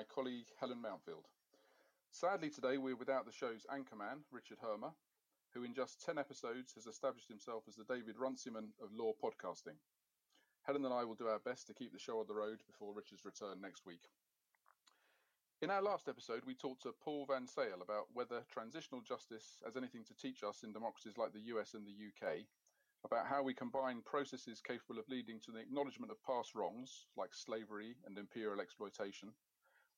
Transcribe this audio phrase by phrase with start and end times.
[0.00, 1.28] my colleague Helen Mountfield.
[2.10, 4.92] Sadly, today we're without the show's anchorman, Richard Hermer,
[5.52, 9.76] who in just 10 episodes has established himself as the David Runciman of law podcasting.
[10.62, 12.94] Helen and I will do our best to keep the show on the road before
[12.94, 14.08] Richard's return next week.
[15.60, 19.76] In our last episode, we talked to Paul van Zyl about whether transitional justice has
[19.76, 22.46] anything to teach us in democracies like the US and the UK,
[23.04, 27.34] about how we combine processes capable of leading to the acknowledgement of past wrongs, like
[27.34, 29.34] slavery and imperial exploitation,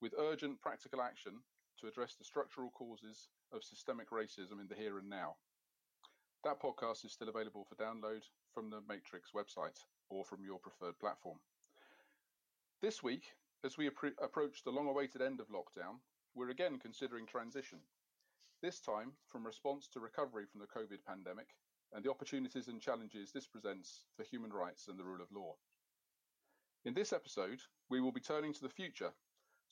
[0.02, 1.33] with urgent practical action
[1.80, 5.37] to address the structural causes of systemic racism in the here and now.
[6.43, 9.79] That podcast is still available for download from the Matrix website
[10.10, 11.38] or from your preferred platform.
[12.83, 13.23] This week,
[13.65, 16.01] as we appro- approach the long awaited end of lockdown,
[16.34, 17.79] we're again considering transition,
[18.60, 21.46] this time from response to recovery from the COVID pandemic
[21.93, 25.55] and the opportunities and challenges this presents for human rights and the rule of law.
[26.84, 29.12] In this episode, we will be turning to the future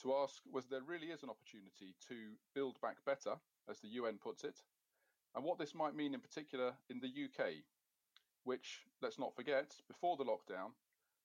[0.02, 2.14] to ask whether there really is an opportunity to
[2.54, 3.34] build back better,
[3.68, 4.62] as the UN puts it,
[5.34, 7.62] and what this might mean in particular in the UK,
[8.44, 10.72] which, let's not forget, before the lockdown,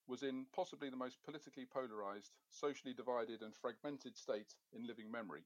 [0.07, 5.43] was in possibly the most politically polarised, socially divided, and fragmented state in living memory,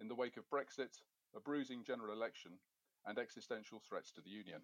[0.00, 1.02] in the wake of Brexit,
[1.34, 2.52] a bruising general election,
[3.06, 4.60] and existential threats to the Union.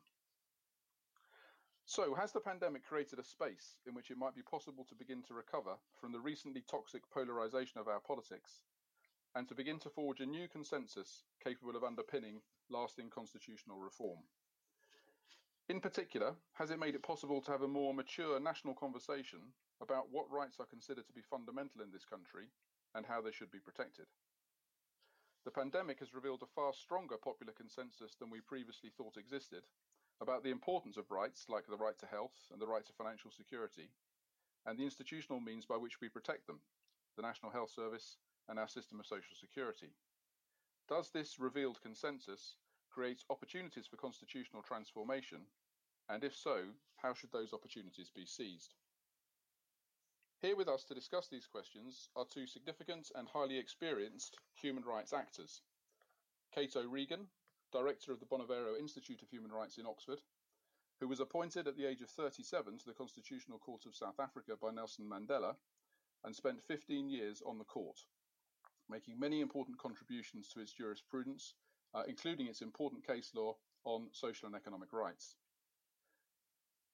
[1.87, 5.23] So, has the pandemic created a space in which it might be possible to begin
[5.25, 8.63] to recover from the recently toxic polarisation of our politics
[9.35, 12.41] and to begin to forge a new consensus capable of underpinning
[12.71, 14.19] lasting constitutional reform?
[15.69, 19.41] In particular, has it made it possible to have a more mature national conversation
[19.83, 22.47] about what rights are considered to be fundamental in this country
[22.95, 24.07] and how they should be protected?
[25.45, 29.65] The pandemic has revealed a far stronger popular consensus than we previously thought existed
[30.21, 33.31] about the importance of rights like the right to health and the right to financial
[33.31, 33.91] security,
[34.67, 36.61] and the institutional means by which we protect them,
[37.17, 38.17] the National Health Service
[38.49, 39.91] and our system of social security.
[40.89, 42.57] Does this revealed consensus
[42.91, 45.41] create opportunities for constitutional transformation?
[46.09, 46.63] And if so,
[46.97, 48.75] how should those opportunities be seized?
[50.41, 55.15] Here with us to discuss these questions are two significant and highly experienced human rights
[55.15, 55.63] actors.
[56.55, 57.27] Kate O'Regan,
[57.75, 60.21] director of the Bonavero Institute of Human Rights in Oxford,
[61.01, 64.53] who was appointed at the age of 37 to the Constitutional Court of South Africa
[64.61, 65.57] by Nelson Mandela
[66.25, 67.99] and spent 15 years on the court,
[68.89, 71.55] making many important contributions to its jurisprudence,
[71.95, 75.35] uh, including its important case law on social and economic rights.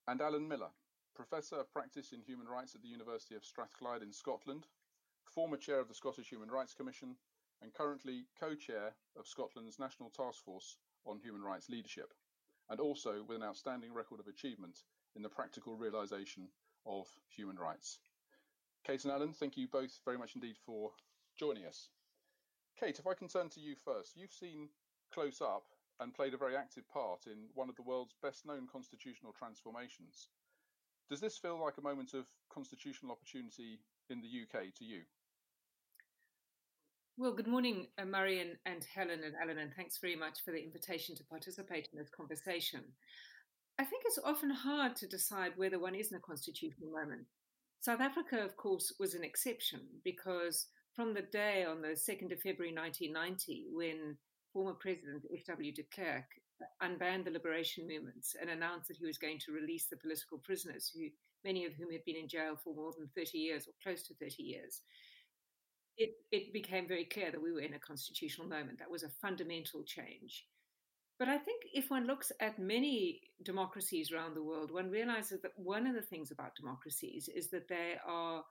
[0.09, 0.71] And Alan Miller,
[1.15, 4.67] Professor of Practice in Human Rights at the University of Strathclyde in Scotland,
[5.25, 7.17] former chair of the Scottish Human Rights Commission,
[7.62, 10.76] and currently co-chair of Scotland's National Task Force
[11.06, 12.12] on Human Rights Leadership,
[12.69, 14.78] and also with an outstanding record of achievement
[15.16, 16.49] in the practical realisation
[16.87, 17.99] of human rights.
[18.84, 20.91] Kate and Alan, thank you both very much indeed for
[21.38, 21.88] joining us.
[22.78, 24.69] Kate, if I can turn to you first, you've seen
[25.12, 25.65] close up
[26.00, 30.28] and played a very active part in one of the world's best known constitutional transformations.
[31.10, 35.03] Does this feel like a moment of constitutional opportunity in the UK to you?
[37.20, 40.64] Well, good morning, uh, and, and Helen and Alan, and thanks very much for the
[40.64, 42.81] invitation to participate in this conversation.
[43.78, 47.26] I think it's often hard to decide whether one is in a constitutional moment.
[47.81, 52.41] South Africa, of course, was an exception because from the day on the 2nd of
[52.41, 54.16] February 1990, when
[54.50, 55.75] former President F.W.
[55.75, 56.25] de Klerk
[56.82, 60.91] unbanned the liberation movements and announced that he was going to release the political prisoners,
[60.94, 61.08] who
[61.44, 64.14] many of whom had been in jail for more than 30 years or close to
[64.14, 64.81] 30 years
[66.00, 68.78] it, it became very clear that we were in a constitutional moment.
[68.78, 70.47] That was a fundamental change.
[71.19, 75.53] But I think if one looks at many democracies around the world, one realizes that
[75.56, 78.43] one of the things about democracies is that they are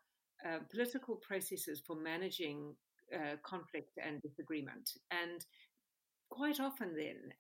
[0.48, 2.76] uh, political processes for managing
[3.12, 4.92] uh, conflict and disagreement.
[5.10, 5.44] And
[6.30, 7.34] quite often, then,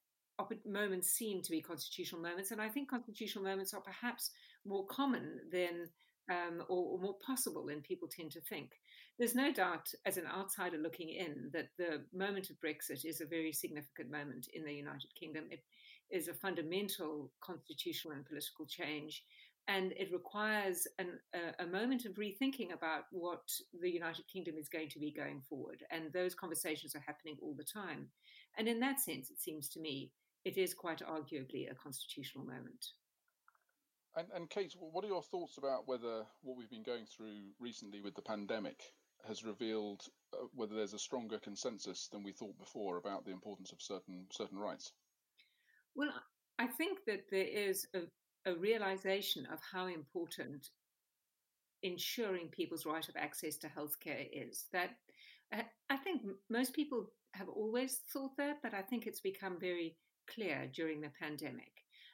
[0.65, 2.50] moments seem to be constitutional moments.
[2.50, 4.31] And I think constitutional moments are perhaps
[4.65, 5.89] more common than
[6.31, 8.71] um, or, or, more possible than people tend to think.
[9.19, 13.25] There's no doubt, as an outsider looking in, that the moment of Brexit is a
[13.25, 15.44] very significant moment in the United Kingdom.
[15.51, 15.62] It
[16.10, 19.25] is a fundamental constitutional and political change,
[19.68, 23.42] and it requires an, a, a moment of rethinking about what
[23.81, 25.83] the United Kingdom is going to be going forward.
[25.92, 28.07] And those conversations are happening all the time.
[28.57, 30.12] And in that sense, it seems to me,
[30.45, 32.86] it is quite arguably a constitutional moment.
[34.16, 38.01] And, and Kate, what are your thoughts about whether what we've been going through recently
[38.01, 38.81] with the pandemic
[39.27, 40.01] has revealed
[40.33, 44.25] uh, whether there's a stronger consensus than we thought before about the importance of certain
[44.31, 44.92] certain rights?
[45.95, 46.13] Well,
[46.57, 48.01] I think that there is a,
[48.50, 50.69] a realization of how important
[51.83, 54.66] ensuring people's right of access to healthcare is.
[54.74, 54.92] That
[55.54, 59.95] uh, I think most people have always thought that, but I think it's become very
[60.27, 61.71] clear during the pandemic.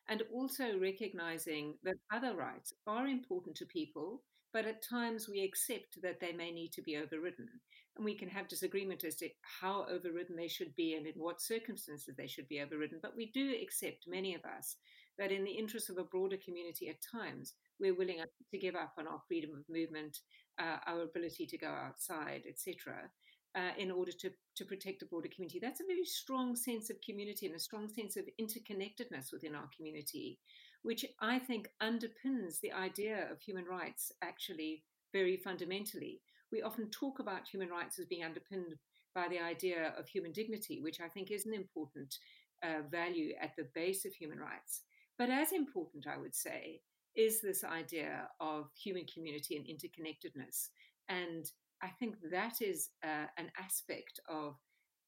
[0.08, 4.22] And also recognizing that other rights are important to people,
[4.56, 7.50] but at times we accept that they may need to be overridden.
[7.98, 11.42] And we can have disagreement as to how overridden they should be and in what
[11.42, 13.00] circumstances they should be overridden.
[13.02, 14.78] But we do accept, many of us,
[15.20, 18.20] that in the interest of a broader community at times, we're willing
[18.52, 20.20] to give up on our freedom of movement,
[20.58, 23.10] uh, our ability to go outside, etc.,
[23.58, 25.60] uh, in order to, to protect a broader community.
[25.62, 29.70] That's a very strong sense of community and a strong sense of interconnectedness within our
[29.76, 30.40] community,
[30.86, 36.22] which I think underpins the idea of human rights actually very fundamentally.
[36.52, 38.76] We often talk about human rights as being underpinned
[39.16, 42.16] by the idea of human dignity, which I think is an important
[42.64, 44.84] uh, value at the base of human rights.
[45.18, 46.82] But as important, I would say,
[47.16, 50.68] is this idea of human community and interconnectedness.
[51.10, 51.50] And
[51.82, 54.56] I think that is uh, an aspect of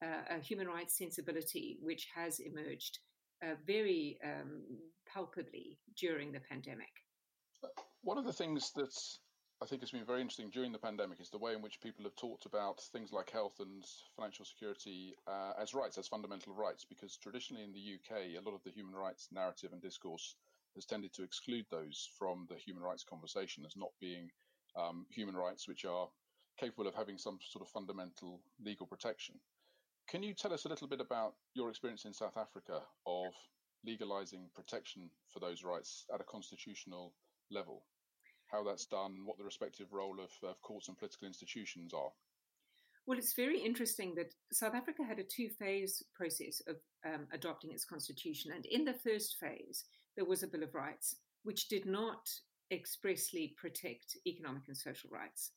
[0.03, 3.00] uh, a human rights sensibility which has emerged
[3.44, 4.62] uh, very um,
[5.12, 6.92] palpably during the pandemic.
[8.01, 8.94] One of the things that
[9.62, 12.04] I think has been very interesting during the pandemic is the way in which people
[12.04, 13.84] have talked about things like health and
[14.16, 18.56] financial security uh, as rights, as fundamental rights, because traditionally in the UK, a lot
[18.56, 20.36] of the human rights narrative and discourse
[20.75, 24.30] has tended to exclude those from the human rights conversation as not being
[24.75, 26.07] um, human rights which are
[26.60, 29.39] capable of having some sort of fundamental legal protection.
[30.09, 33.33] Can you tell us a little bit about your experience in South Africa of
[33.86, 37.13] legalizing protection for those rights at a constitutional
[37.51, 37.83] level?
[38.50, 42.12] How that's done, what the respective role of, of courts and political institutions are?
[43.06, 47.71] Well, it's very interesting that South Africa had a two phase process of um, adopting
[47.71, 48.51] its constitution.
[48.56, 49.83] And in the first phase,
[50.15, 52.30] there was a Bill of Rights, which did not
[52.71, 55.51] expressly protect economic and social rights.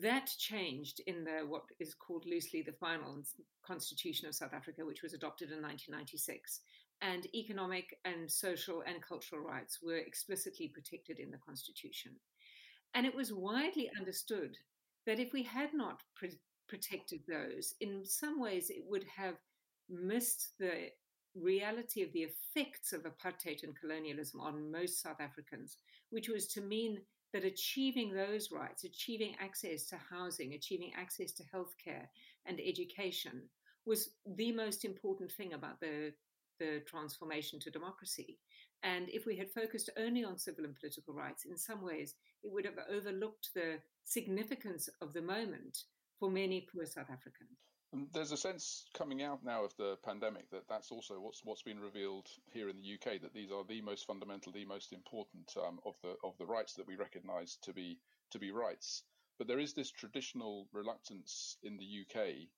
[0.00, 3.22] That changed in the what is called loosely the final
[3.64, 6.60] Constitution of South Africa, which was adopted in 1996.
[7.02, 12.12] And economic and social and cultural rights were explicitly protected in the Constitution.
[12.94, 14.56] And it was widely understood
[15.06, 16.02] that if we had not
[16.68, 19.36] protected those, in some ways it would have
[19.88, 20.88] missed the
[21.34, 25.76] reality of the effects of apartheid and colonialism on most South Africans,
[26.10, 27.00] which was to mean
[27.36, 32.06] that achieving those rights, achieving access to housing, achieving access to healthcare
[32.46, 33.42] and education
[33.84, 36.12] was the most important thing about the,
[36.58, 38.38] the transformation to democracy.
[38.82, 42.50] And if we had focused only on civil and political rights, in some ways, it
[42.50, 45.76] would have overlooked the significance of the moment
[46.18, 47.55] for many poor South Africans.
[48.12, 51.80] There's a sense coming out now of the pandemic that that's also what's what's been
[51.80, 55.80] revealed here in the UK that these are the most fundamental, the most important um,
[55.86, 57.98] of the of the rights that we recognise to be
[58.32, 59.02] to be rights.
[59.38, 62.48] But there is this traditional reluctance in the UK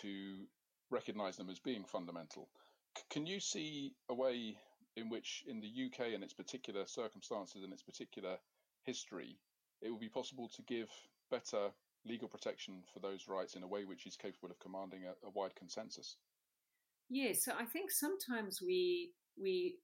[0.00, 0.46] to
[0.90, 2.48] recognise them as being fundamental.
[2.96, 4.58] C- can you see a way
[4.96, 8.38] in which, in the UK and its particular circumstances and its particular
[8.82, 9.38] history,
[9.80, 10.88] it will be possible to give
[11.30, 11.70] better
[12.06, 15.30] legal protection for those rights in a way which is capable of commanding a, a
[15.30, 16.16] wide consensus.
[17.10, 19.76] Yes, so I think sometimes we we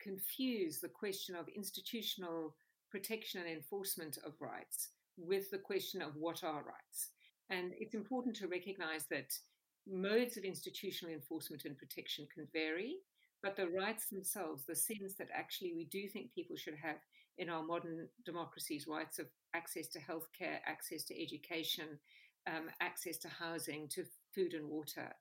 [0.00, 2.54] confuse the question of institutional
[2.90, 7.10] protection and enforcement of rights with the question of what are rights.
[7.50, 9.32] And it's important to recognize that
[9.86, 12.96] modes of institutional enforcement and protection can vary,
[13.42, 16.96] but the rights themselves, the sense that actually we do think people should have
[17.38, 21.98] in our modern democracies rights of access to healthcare, access to education,
[22.46, 25.12] um, access to housing, to food and water,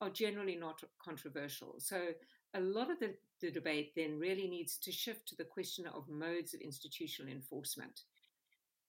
[0.00, 1.74] are generally not controversial.
[1.78, 2.08] So
[2.54, 6.08] a lot of the, the debate then really needs to shift to the question of
[6.08, 8.02] modes of institutional enforcement.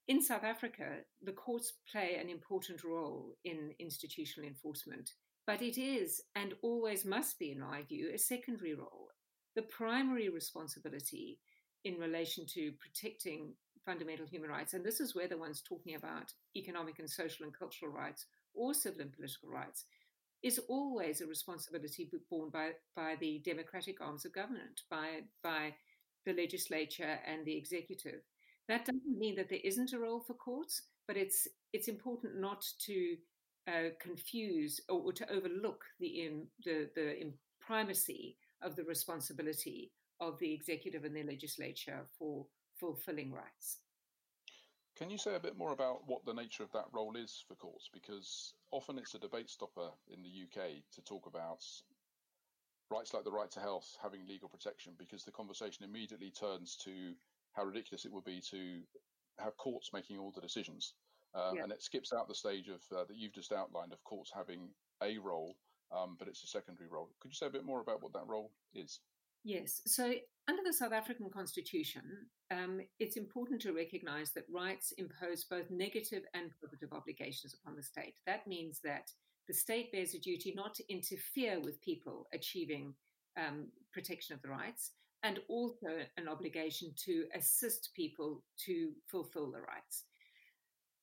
[0.07, 5.11] In South Africa, the courts play an important role in institutional enforcement,
[5.45, 9.09] but it is and always must be, in my view, a secondary role.
[9.55, 11.39] The primary responsibility
[11.83, 13.53] in relation to protecting
[13.85, 14.73] fundamental human rights.
[14.73, 18.73] And this is where the ones talking about economic and social and cultural rights or
[18.73, 19.85] civil and political rights
[20.43, 25.73] is always a responsibility borne by, by the democratic arms of government, by, by
[26.25, 28.21] the legislature and the executive.
[28.67, 32.65] That doesn't mean that there isn't a role for courts, but it's, it's important not
[32.85, 33.17] to
[33.67, 36.31] uh, confuse or, or, to overlook the,
[36.65, 42.45] the, the primacy of the responsibility of the executive and the legislature for
[42.79, 43.79] fulfilling rights.
[44.95, 47.55] Can you say a bit more about what the nature of that role is for
[47.55, 47.89] courts?
[47.91, 51.63] Because often it's a debate stopper in the UK to talk about
[52.91, 57.13] rights like the right to health having legal protection, because the conversation immediately turns to
[57.53, 58.81] how ridiculous it would be to
[59.39, 60.93] have courts making all the decisions.
[61.33, 61.63] Uh, yeah.
[61.63, 64.69] And it skips out the stage of uh, that you've just outlined of courts having
[65.01, 65.55] a role,
[65.95, 67.09] um, but it's a secondary role.
[67.21, 68.99] Could you say a bit more about what that role is?
[69.43, 69.81] Yes.
[69.87, 70.13] So,
[70.47, 72.01] under the South African Constitution,
[72.51, 77.83] um, it's important to recognize that rights impose both negative and positive obligations upon the
[77.83, 78.15] state.
[78.27, 79.09] That means that
[79.47, 82.93] the state bears a duty not to interfere with people achieving
[83.37, 84.91] um, protection of the rights,
[85.23, 90.05] and also an obligation to assist people to fulfill the rights.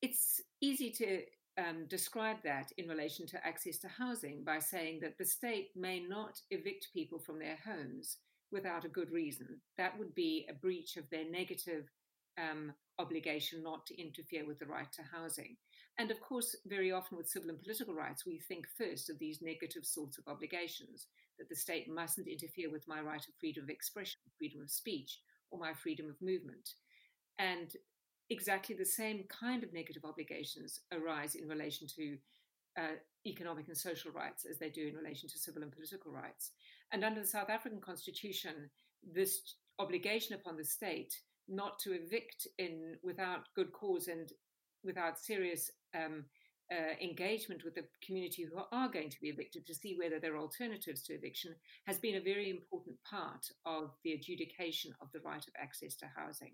[0.03, 1.23] It's easy to
[1.59, 6.01] um, describe that in relation to access to housing by saying that the state may
[6.01, 8.19] not evict people from their homes
[8.53, 9.61] without a good reason.
[9.77, 11.89] That would be a breach of their negative
[12.39, 15.57] um, obligation not to interfere with the right to housing.
[15.99, 19.41] And of course, very often with civil and political rights, we think first of these
[19.43, 21.07] negative sorts of obligations
[21.39, 25.21] that the state mustn't interfere with my right of freedom of expression, freedom of speech,
[25.51, 26.71] or my freedom of movement.
[27.39, 27.73] And
[28.31, 32.17] exactly the same kind of negative obligations arise in relation to
[32.79, 36.53] uh, economic and social rights as they do in relation to civil and political rights.
[36.93, 38.71] And under the South African constitution,
[39.03, 41.15] this obligation upon the state
[41.49, 44.31] not to evict in without good cause and
[44.85, 46.25] without serious um,
[46.71, 50.35] uh, engagement with the community who are going to be evicted to see whether there
[50.35, 51.55] are alternatives to eviction
[51.87, 56.07] has been a very important part of the adjudication of the right of access to
[56.15, 56.53] housing.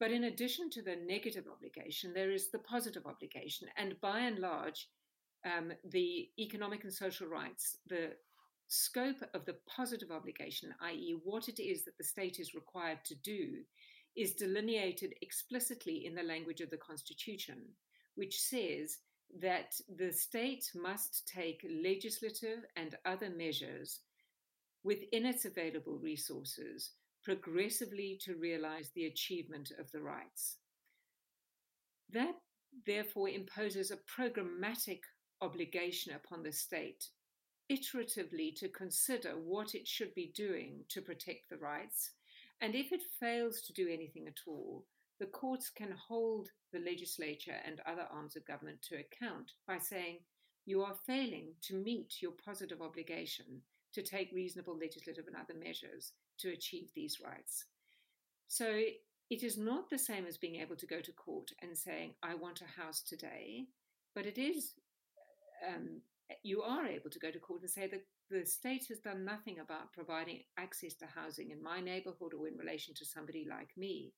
[0.00, 3.68] But in addition to the negative obligation, there is the positive obligation.
[3.76, 4.88] And by and large,
[5.44, 8.12] um, the economic and social rights, the
[8.68, 13.14] scope of the positive obligation, i.e., what it is that the state is required to
[13.16, 13.62] do,
[14.16, 17.58] is delineated explicitly in the language of the Constitution,
[18.14, 18.98] which says
[19.40, 24.00] that the state must take legislative and other measures
[24.84, 26.90] within its available resources
[27.24, 30.56] progressively to realize the achievement of the rights.
[32.10, 32.34] That
[32.86, 35.00] therefore imposes a programmatic
[35.42, 37.08] obligation upon the state
[37.70, 42.12] iteratively to consider what it should be doing to protect the rights.
[42.60, 44.84] And if it fails to do anything at all,
[45.20, 50.18] the courts can hold the legislature and other arms of government to account by saying,
[50.64, 53.62] you are failing to meet your positive obligation
[53.94, 57.66] to take reasonable legislative and other measures to achieve these rights.
[58.48, 58.66] So
[59.30, 62.34] it is not the same as being able to go to court and saying, I
[62.34, 63.66] want a house today,
[64.14, 64.74] but it is
[65.66, 66.00] um,
[66.42, 69.58] you are able to go to court and say that the state has done nothing
[69.58, 74.12] about providing access to housing in my neighborhood or in relation to somebody like me.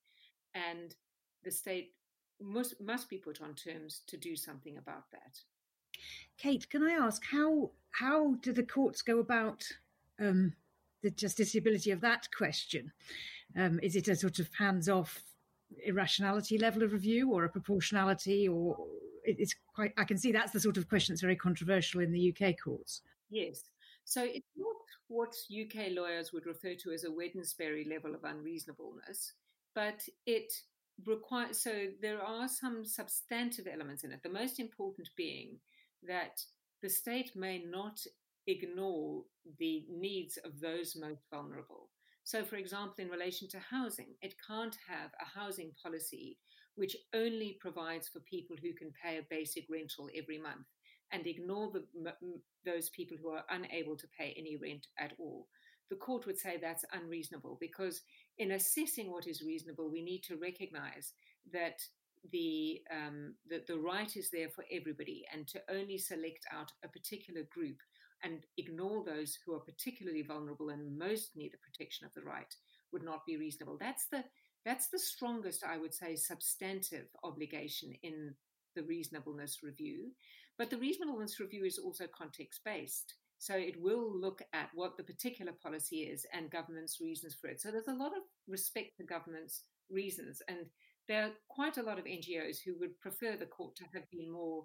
[0.54, 0.94] And
[1.42, 1.94] the state
[2.40, 5.40] must, must be put on terms to do something about that.
[6.38, 9.62] Kate, can I ask how how do the courts go about
[10.20, 10.52] um,
[11.02, 12.92] the justiciability of that question?
[13.56, 15.22] Um, is it a sort of hands off
[15.86, 18.76] irrationality level of review, or a proportionality, or
[19.24, 22.34] it's quite, I can see that's the sort of question that's very controversial in the
[22.34, 23.02] UK courts.
[23.30, 23.64] Yes.
[24.04, 24.76] So it's not
[25.08, 29.32] what UK lawyers would refer to as a Wednesbury level of unreasonableness,
[29.74, 30.52] but it
[31.06, 34.22] requires, so there are some substantive elements in it.
[34.22, 35.56] The most important being
[36.06, 36.40] that
[36.82, 37.98] the state may not
[38.46, 39.22] ignore
[39.58, 41.88] the needs of those most vulnerable.
[42.24, 46.38] So, for example, in relation to housing, it can't have a housing policy
[46.76, 50.66] which only provides for people who can pay a basic rental every month
[51.12, 51.84] and ignore the,
[52.64, 55.46] those people who are unable to pay any rent at all.
[55.90, 58.00] The court would say that's unreasonable because,
[58.38, 61.12] in assessing what is reasonable, we need to recognize
[61.52, 61.78] that
[62.32, 66.88] the, um, the, the right is there for everybody and to only select out a
[66.88, 67.76] particular group
[68.22, 72.54] and ignore those who are particularly vulnerable and most need the protection of the right
[72.92, 73.76] would not be reasonable.
[73.78, 74.24] That's the
[74.64, 78.34] that's the strongest, I would say, substantive obligation in
[78.74, 80.10] the reasonableness review.
[80.58, 83.14] But the reasonableness review is also context based.
[83.38, 87.60] So it will look at what the particular policy is and government's reasons for it.
[87.60, 90.40] So there's a lot of respect for government's reasons.
[90.48, 90.58] And
[91.08, 94.32] there are quite a lot of NGOs who would prefer the court to have been
[94.32, 94.64] more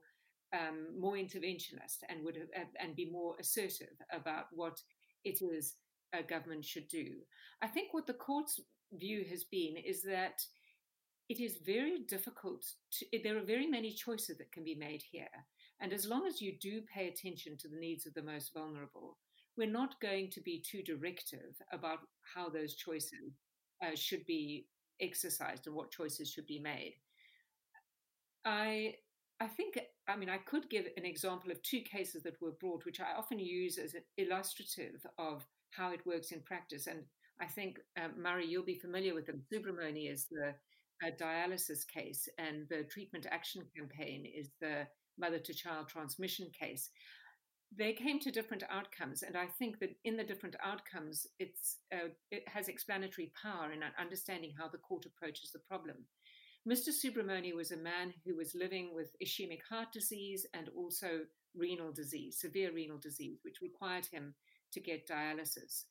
[0.52, 4.80] um, more interventionist and would have and be more assertive about what
[5.24, 5.76] it is
[6.14, 7.18] a government should do.
[7.62, 8.60] I think what the courts
[8.94, 10.42] view has been is that
[11.30, 15.28] it is very difficult to, there are very many choices that can be made here.
[15.80, 19.18] And as long as you do pay attention to the needs of the most vulnerable,
[19.56, 22.00] we're not going to be too directive about
[22.34, 23.38] how those choices
[23.84, 24.68] uh, should be
[25.02, 26.96] exercised and what choices should be made.
[28.46, 28.96] I
[29.42, 32.86] I think I mean I could give an example of two cases that were brought,
[32.86, 36.88] which I often use as illustrative of how it works in practice.
[36.88, 37.04] And
[37.42, 39.44] I think, um, Murray, you'll be familiar with them.
[39.52, 40.54] Soobramoney is the
[41.02, 44.86] a dialysis case, and the treatment action campaign is the
[45.18, 46.90] mother to child transmission case.
[47.78, 52.10] They came to different outcomes, and I think that in the different outcomes, it's uh,
[52.32, 55.98] it has explanatory power in understanding how the court approaches the problem.
[56.68, 56.90] Mr.
[56.90, 61.22] Soobramoney was a man who was living with ischemic heart disease and also
[61.56, 64.34] renal disease, severe renal disease, which required him
[64.74, 65.86] to get dialysis.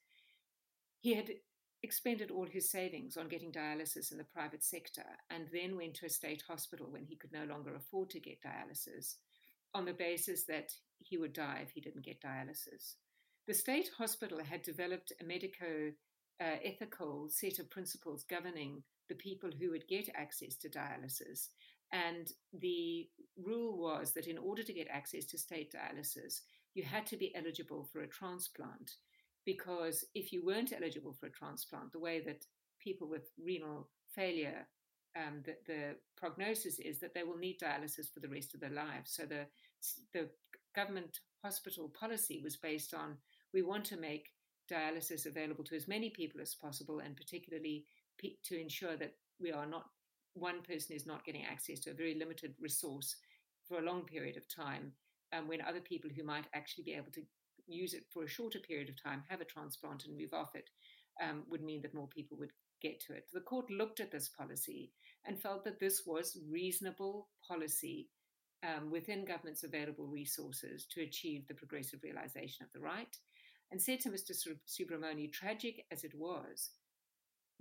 [1.00, 1.30] He had
[1.82, 6.06] expended all his savings on getting dialysis in the private sector and then went to
[6.06, 9.14] a state hospital when he could no longer afford to get dialysis
[9.74, 12.94] on the basis that he would die if he didn't get dialysis.
[13.46, 15.92] The state hospital had developed a medico
[16.40, 21.48] uh, ethical set of principles governing the people who would get access to dialysis.
[21.92, 23.08] And the
[23.42, 26.40] rule was that in order to get access to state dialysis,
[26.74, 28.96] you had to be eligible for a transplant
[29.48, 32.44] because if you weren't eligible for a transplant, the way that
[32.84, 34.66] people with renal failure,
[35.16, 38.78] um, the, the, prognosis is that they will need dialysis for the rest of their
[38.84, 39.10] lives.
[39.10, 39.46] So the
[40.12, 40.28] the
[40.76, 43.16] government hospital policy was based on
[43.54, 44.26] we want to make
[44.70, 47.86] dialysis available to as many people as possible, and particularly
[48.44, 49.86] to ensure that we are not
[50.34, 53.16] one person is not getting access to a very limited resource
[53.66, 54.92] for a long period of time,
[55.32, 57.22] um, when other people who might actually be able to
[57.68, 60.70] use it for a shorter period of time, have a transplant and move off it,
[61.22, 63.26] um, would mean that more people would get to it.
[63.32, 64.92] The court looked at this policy
[65.26, 68.08] and felt that this was reasonable policy
[68.62, 73.16] um, within government's available resources to achieve the progressive realization of the right,
[73.70, 74.32] and said to Mr.
[74.66, 76.70] Soobramoney, tragic as it was,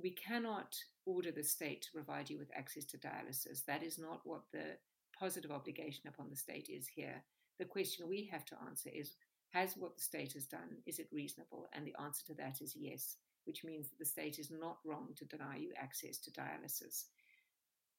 [0.02, 3.66] we cannot order the state to provide you with access to dialysis.
[3.66, 4.78] That is not what the
[5.20, 7.24] positive obligation upon the state is here.
[7.60, 9.14] The question we have to answer is
[9.58, 11.68] has what the state has done, is it reasonable?
[11.74, 15.10] And the answer to that is yes, which means that the state is not wrong
[15.16, 17.06] to deny you access to dialysis.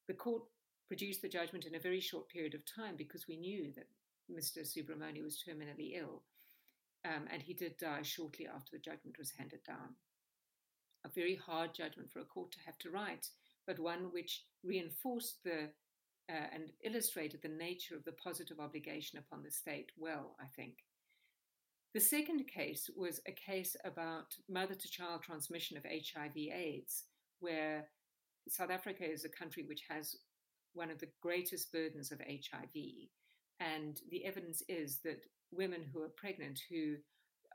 [0.07, 0.43] The court
[0.87, 3.87] produced the judgment in a very short period of time because we knew that
[4.31, 4.59] Mr.
[4.59, 6.21] Soobramoney was terminally ill.
[7.05, 9.95] Um, and he did die shortly after the judgment was handed down.
[11.05, 13.27] A very hard judgment for a court to have to write,
[13.67, 15.69] but one which reinforced the
[16.29, 20.75] uh, and illustrated the nature of the positive obligation upon the state well, I think.
[21.95, 27.05] The second case was a case about mother to child transmission of HIV AIDS,
[27.39, 27.87] where
[28.47, 30.15] South Africa is a country which has
[30.73, 32.75] one of the greatest burdens of HIV.
[33.59, 36.97] And the evidence is that women who are pregnant who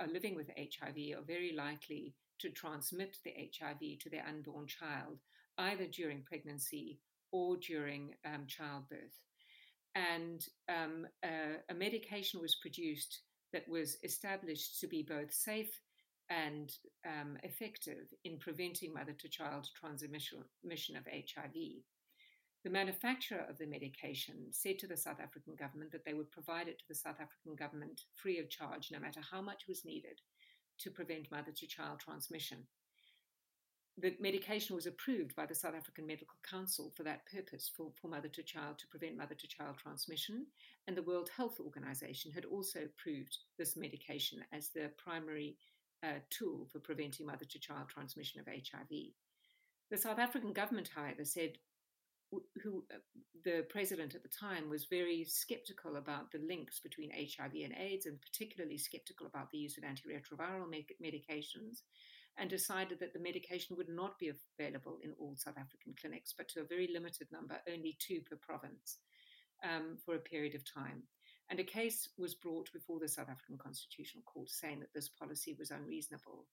[0.00, 5.20] are living with HIV are very likely to transmit the HIV to their unborn child,
[5.58, 6.98] either during pregnancy
[7.30, 9.14] or during um, childbirth.
[9.94, 13.20] And um, a, a medication was produced
[13.54, 15.80] that was established to be both safe
[16.28, 16.72] and
[17.06, 21.54] um, effective in preventing mother to child transmission of HIV.
[22.64, 26.66] The manufacturer of the medication said to the South African government that they would provide
[26.66, 30.20] it to the South African government free of charge, no matter how much was needed
[30.80, 32.66] to prevent mother to child transmission
[33.96, 38.08] the medication was approved by the South African Medical Council for that purpose, for, for
[38.08, 40.46] mother to child, to prevent mother to child transmission.
[40.88, 45.56] And the World Health Organization had also approved this medication as the primary
[46.02, 49.12] uh, tool for preventing mother to child transmission of HIV.
[49.90, 51.52] The South African government, however, said
[52.62, 52.96] who uh,
[53.44, 58.06] the president at the time was very skeptical about the links between HIV and AIDS,
[58.06, 60.66] and particularly skeptical about the use of antiretroviral
[61.02, 61.82] medications,
[62.38, 66.48] and decided that the medication would not be available in all South African clinics, but
[66.48, 68.98] to a very limited number, only two per province,
[69.62, 71.02] um, for a period of time.
[71.50, 75.54] And a case was brought before the South African Constitutional Court saying that this policy
[75.58, 76.46] was unreasonable.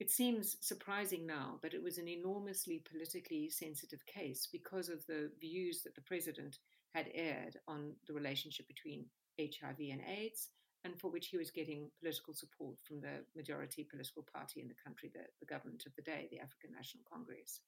[0.00, 5.30] It seems surprising now, but it was an enormously politically sensitive case because of the
[5.40, 6.58] views that the president
[6.92, 9.06] had aired on the relationship between
[9.38, 10.48] HIV and AIDS
[10.84, 14.82] and for which he was getting political support from the majority political party in the
[14.82, 17.60] country, the, the government of the day, the African National Congress.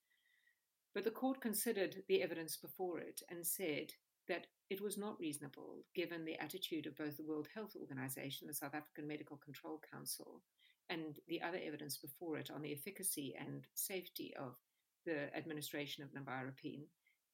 [0.94, 3.92] But the court considered the evidence before it and said
[4.28, 8.54] that it was not reasonable, given the attitude of both the World Health Organization, the
[8.54, 10.42] South African Medical Control Council,
[10.88, 14.56] and the other evidence before it on the efficacy and safety of
[15.04, 16.84] the administration of nevirapine,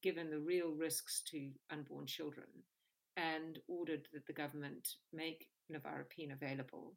[0.03, 2.47] given the real risks to unborn children,
[3.21, 6.95] and ordered that the government make nevirapine available.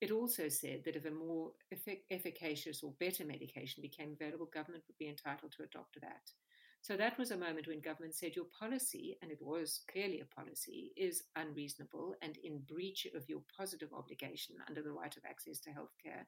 [0.00, 4.82] It also said that if a more effic- efficacious or better medication became available, government
[4.88, 6.28] would be entitled to adopt that.
[6.80, 10.34] So that was a moment when government said your policy, and it was clearly a
[10.34, 15.60] policy, is unreasonable and in breach of your positive obligation under the right of access
[15.60, 16.24] to healthcare,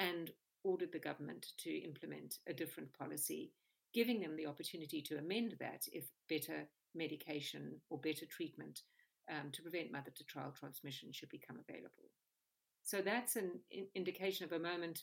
[0.00, 0.32] and
[0.64, 3.52] ordered the government to implement a different policy
[3.92, 8.80] giving them the opportunity to amend that if better medication or better treatment
[9.30, 12.10] um, to prevent mother to child transmission should become available.
[12.82, 15.02] So that's an in- indication of a moment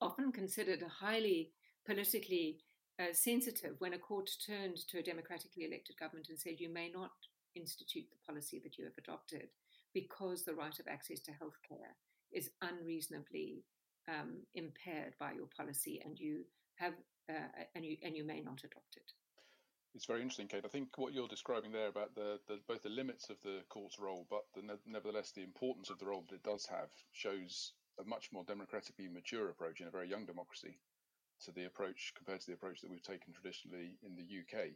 [0.00, 1.50] often considered highly
[1.86, 2.58] politically
[3.00, 6.90] uh, sensitive when a court turned to a democratically elected government and said, you may
[6.90, 7.10] not
[7.54, 9.48] institute the policy that you have adopted
[9.92, 11.94] because the right of access to healthcare
[12.32, 13.64] is unreasonably
[14.08, 16.44] um, impaired by your policy and you
[16.76, 16.92] have
[17.30, 19.12] uh, and you and you may not adopt it.
[19.94, 20.64] It's very interesting, Kate.
[20.64, 24.00] I think what you're describing there about the, the both the limits of the court's
[24.00, 28.04] role, but the, nevertheless the importance of the role that it does have, shows a
[28.04, 30.80] much more democratically mature approach in a very young democracy
[31.44, 34.74] to the approach compared to the approach that we've taken traditionally in the UK,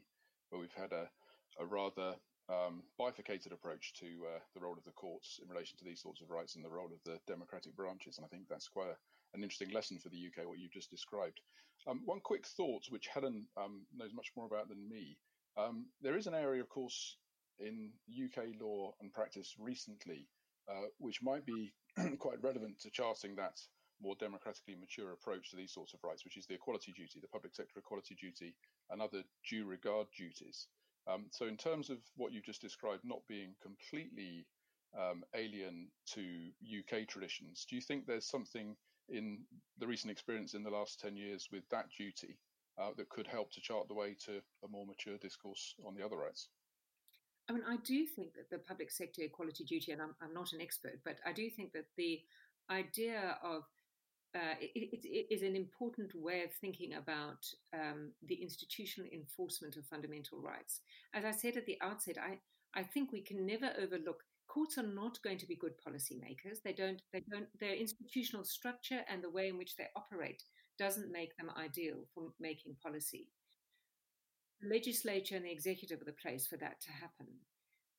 [0.50, 1.10] where we've had a,
[1.58, 2.14] a rather
[2.48, 6.20] um, bifurcated approach to uh, the role of the courts in relation to these sorts
[6.20, 8.18] of rights and the role of the democratic branches.
[8.18, 8.96] And I think that's quite a,
[9.34, 11.40] an interesting lesson for the UK, what you've just described.
[11.86, 15.16] Um, one quick thought, which Helen um, knows much more about than me.
[15.56, 17.16] Um, there is an area, of course,
[17.58, 20.28] in UK law and practice recently,
[20.70, 21.72] uh, which might be
[22.18, 23.58] quite relevant to charting that
[24.00, 27.28] more democratically mature approach to these sorts of rights, which is the equality duty, the
[27.28, 28.54] public sector equality duty,
[28.90, 30.68] and other due regard duties.
[31.06, 34.46] Um, so, in terms of what you've just described not being completely
[34.96, 38.76] um, alien to UK traditions, do you think there's something
[39.08, 39.38] in
[39.78, 42.38] the recent experience in the last 10 years with that duty
[42.80, 46.04] uh, that could help to chart the way to a more mature discourse on the
[46.04, 46.48] other rights?
[47.48, 50.52] I mean, I do think that the public sector equality duty, and I'm, I'm not
[50.52, 52.20] an expert, but I do think that the
[52.70, 53.62] idea of
[54.34, 59.76] uh, it, it, it is an important way of thinking about um, the institutional enforcement
[59.76, 60.80] of fundamental rights.
[61.14, 62.38] As I said at the outset, I,
[62.78, 66.62] I think we can never overlook courts are not going to be good policymakers.
[66.64, 70.42] They don't, they don't, their institutional structure and the way in which they operate
[70.78, 73.28] doesn't make them ideal for making policy.
[74.60, 77.26] The legislature and the executive are the place for that to happen.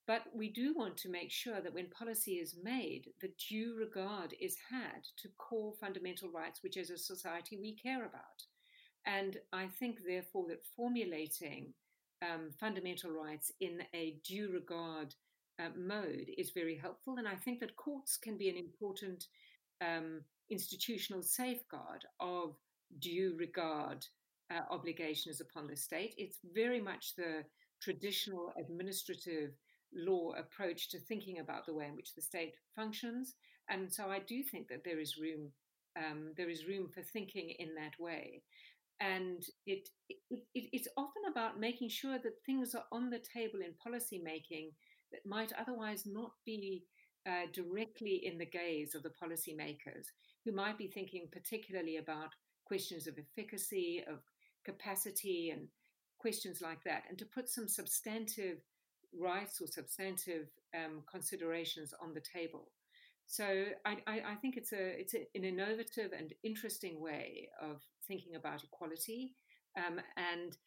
[0.07, 4.33] But we do want to make sure that when policy is made, the due regard
[4.41, 8.43] is had to core fundamental rights, which as a society we care about.
[9.05, 11.73] And I think, therefore, that formulating
[12.21, 15.13] um, fundamental rights in a due regard
[15.59, 17.17] uh, mode is very helpful.
[17.17, 19.25] And I think that courts can be an important
[19.81, 22.55] um, institutional safeguard of
[22.99, 24.05] due regard
[24.51, 26.15] uh, obligations upon the state.
[26.17, 27.43] It's very much the
[27.81, 29.51] traditional administrative
[29.93, 33.35] law approach to thinking about the way in which the state functions.
[33.69, 35.51] And so I do think that there is room
[35.97, 38.43] um, there is room for thinking in that way.
[39.01, 43.59] And it, it, it, it's often about making sure that things are on the table
[43.65, 44.71] in policy making
[45.11, 46.83] that might otherwise not be
[47.27, 50.05] uh, directly in the gaze of the policymakers,
[50.45, 52.29] who might be thinking particularly about
[52.65, 54.19] questions of efficacy, of
[54.65, 55.67] capacity, and
[56.19, 58.57] questions like that, and to put some substantive
[59.17, 62.71] rights or substantive um, considerations on the table.
[63.25, 67.81] So I, I, I think it's a it's a, an innovative and interesting way of
[68.07, 69.35] thinking about equality.
[69.77, 70.57] Um, and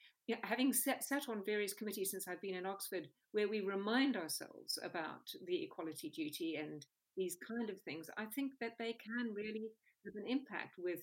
[0.44, 4.78] having sat, sat on various committees since I've been in Oxford, where we remind ourselves
[4.82, 6.84] about the equality duty and
[7.16, 9.68] these kind of things, I think that they can really
[10.04, 11.00] have an impact with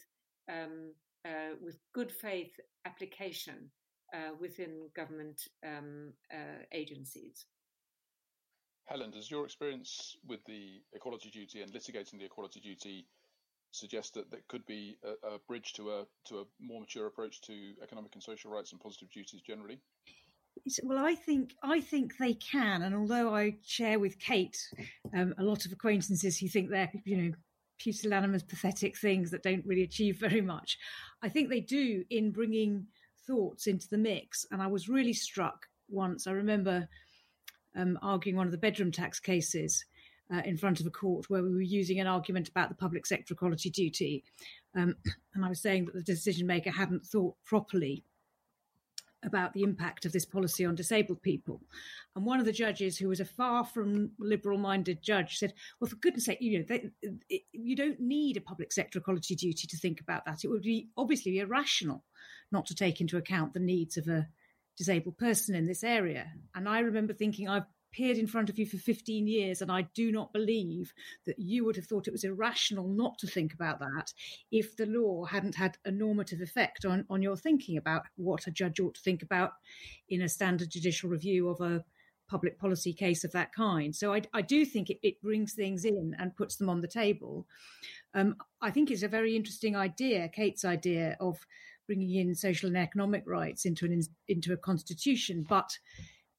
[0.50, 0.94] um,
[1.26, 2.52] uh, with good faith
[2.86, 3.70] application
[4.14, 7.46] uh, within government um, uh, agencies.
[8.86, 13.06] Helen, does your experience with the equality duty and litigating the equality duty
[13.72, 17.42] suggest that there could be a, a, bridge to a to a more mature approach
[17.42, 19.80] to economic and social rights and positive duties generally?
[20.84, 24.58] Well, I think I think they can, and although I share with Kate
[25.16, 27.32] um, a lot of acquaintances who think they're you know
[27.80, 30.78] pusillanimous, pathetic things that don't really achieve very much,
[31.22, 32.88] I think they do in bringing
[33.26, 34.46] thoughts into the mix.
[34.52, 36.28] And I was really struck once.
[36.28, 36.88] I remember
[37.76, 39.86] um, arguing one of the bedroom tax cases
[40.34, 43.06] uh, in front of a court where we were using an argument about the public
[43.06, 44.24] sector equality duty.
[44.76, 44.96] Um,
[45.34, 48.04] and I was saying that the decision maker hadn't thought properly
[49.24, 51.62] about the impact of this policy on disabled people.
[52.16, 55.90] And one of the judges, who was a far from liberal minded judge, said, Well,
[55.90, 56.90] for goodness sake, you know, they,
[57.30, 60.44] it, you don't need a public sector equality duty to think about that.
[60.44, 62.04] It would be obviously irrational
[62.52, 64.28] not to take into account the needs of a
[64.78, 66.32] disabled person in this area.
[66.56, 69.84] And I remember thinking, I've appeared in front of you for 15 years, and I
[69.94, 70.94] do not believe
[71.26, 74.14] that you would have thought it was irrational not to think about that
[74.52, 78.52] if the law hadn't had a normative effect on, on your thinking about what a
[78.52, 79.54] judge ought to think about
[80.10, 81.84] in a standard judicial review of a
[82.30, 83.96] public policy case of that kind.
[83.96, 86.88] So I, I do think it, it, brings things in and puts them on the
[86.88, 87.48] table.
[88.14, 91.40] Um, I think it's a very interesting idea, Kate's idea of
[91.88, 95.76] bringing in social and economic rights into an into a constitution, but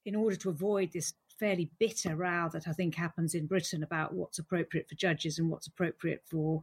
[0.06, 4.12] in order to avoid this fairly bitter row that I think happens in Britain about
[4.12, 6.62] what's appropriate for judges and what's appropriate for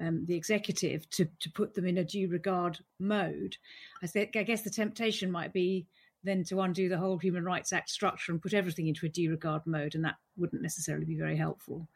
[0.00, 3.56] um, the executive to to put them in a due regard mode.
[4.02, 5.86] I I guess the temptation might be
[6.24, 9.30] then to undo the whole Human Rights Act structure and put everything into a due
[9.30, 11.88] regard mode, and that wouldn't necessarily be very helpful.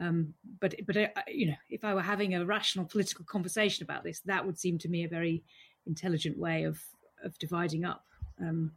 [0.00, 4.04] Um, but but uh, you know, if I were having a rational political conversation about
[4.04, 5.42] this, that would seem to me a very
[5.86, 6.80] intelligent way of
[7.24, 8.04] of dividing up
[8.40, 8.72] um,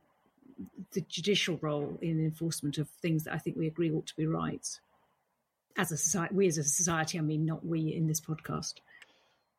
[0.91, 4.25] the judicial role in enforcement of things that I think we agree ought to be
[4.25, 4.79] rights.
[5.77, 8.75] As a society, we as a society, I mean, not we in this podcast.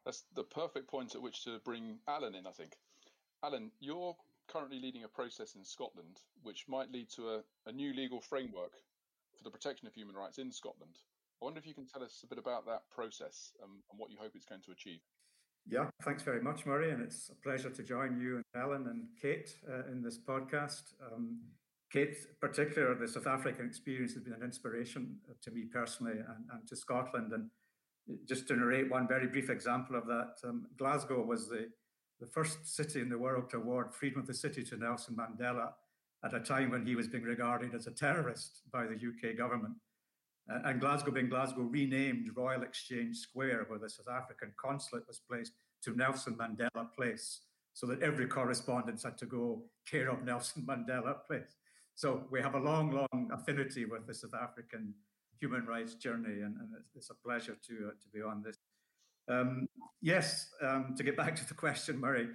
[0.04, 2.46] That's the perfect point at which to bring Alan in.
[2.46, 2.76] I think,
[3.42, 4.16] Alan, you're
[4.48, 8.72] currently leading a process in Scotland which might lead to a, a new legal framework
[9.36, 10.96] for the protection of human rights in Scotland.
[11.40, 14.10] I wonder if you can tell us a bit about that process um, and what
[14.10, 15.00] you hope it's going to achieve.
[15.68, 19.06] Yeah, thanks very much, Murray, and it's a pleasure to join you and Ellen and
[19.20, 20.94] Kate uh, in this podcast.
[21.12, 21.40] Um,
[21.92, 26.66] Kate, particular, the South African experience has been an inspiration to me personally and, and
[26.68, 27.32] to Scotland.
[27.32, 27.50] And
[28.26, 31.68] just to narrate one very brief example of that, um, Glasgow was the,
[32.20, 35.70] the first city in the world to award Freedom of the City to Nelson Mandela
[36.24, 39.74] at a time when he was being regarded as a terrorist by the UK government.
[40.50, 45.52] And Glasgow being Glasgow renamed Royal Exchange Square, where the South African consulate was placed,
[45.82, 51.16] to Nelson Mandela Place, so that every correspondence had to go care of Nelson Mandela
[51.26, 51.56] Place.
[51.94, 54.94] So we have a long, long affinity with the South African
[55.38, 58.56] human rights journey, and, and it's a pleasure to uh, to be on this.
[59.28, 59.68] Um,
[60.02, 62.28] yes, um, to get back to the question, Murray,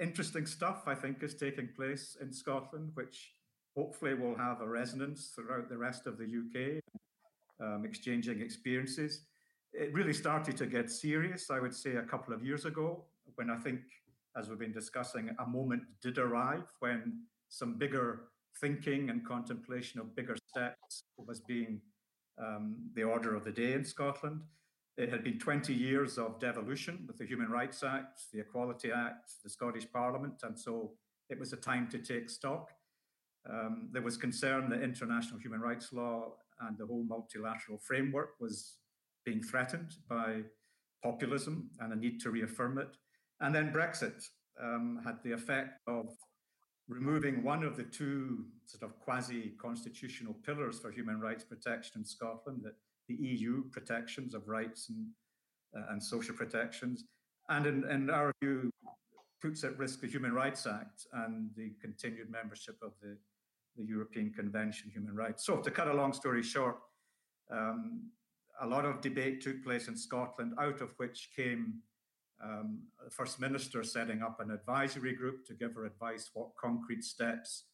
[0.00, 3.32] interesting stuff I think is taking place in Scotland, which
[3.76, 6.82] hopefully will have a resonance throughout the rest of the UK
[7.60, 9.22] um, exchanging experiences.
[9.72, 13.50] It really started to get serious, I would say, a couple of years ago, when
[13.50, 13.80] I think,
[14.36, 18.22] as we've been discussing, a moment did arrive when some bigger
[18.60, 21.80] thinking and contemplation of bigger steps was being
[22.38, 24.40] um, the order of the day in Scotland.
[24.96, 29.32] It had been 20 years of devolution with the Human Rights Act, the Equality Act,
[29.44, 30.92] the Scottish Parliament, and so
[31.30, 32.70] it was a time to take stock.
[33.48, 38.76] Um, there was concern that international human rights law and the whole multilateral framework was
[39.24, 40.42] being threatened by
[41.02, 42.96] populism and a need to reaffirm it.
[43.40, 44.22] And then Brexit
[44.62, 46.10] um, had the effect of
[46.88, 52.04] removing one of the two sort of quasi constitutional pillars for human rights protection in
[52.04, 52.72] Scotland, the,
[53.08, 55.06] the EU protections of rights and,
[55.76, 57.04] uh, and social protections,
[57.50, 58.70] and in, in our view,
[59.40, 63.16] puts at risk the Human Rights Act and the continued membership of the
[63.78, 65.46] the European Convention on Human Rights.
[65.46, 66.76] So, to cut a long story short,
[67.50, 68.10] um,
[68.60, 71.74] a lot of debate took place in Scotland, out of which came
[72.42, 77.04] um, the First Minister setting up an advisory group to give her advice what concrete
[77.04, 77.64] steps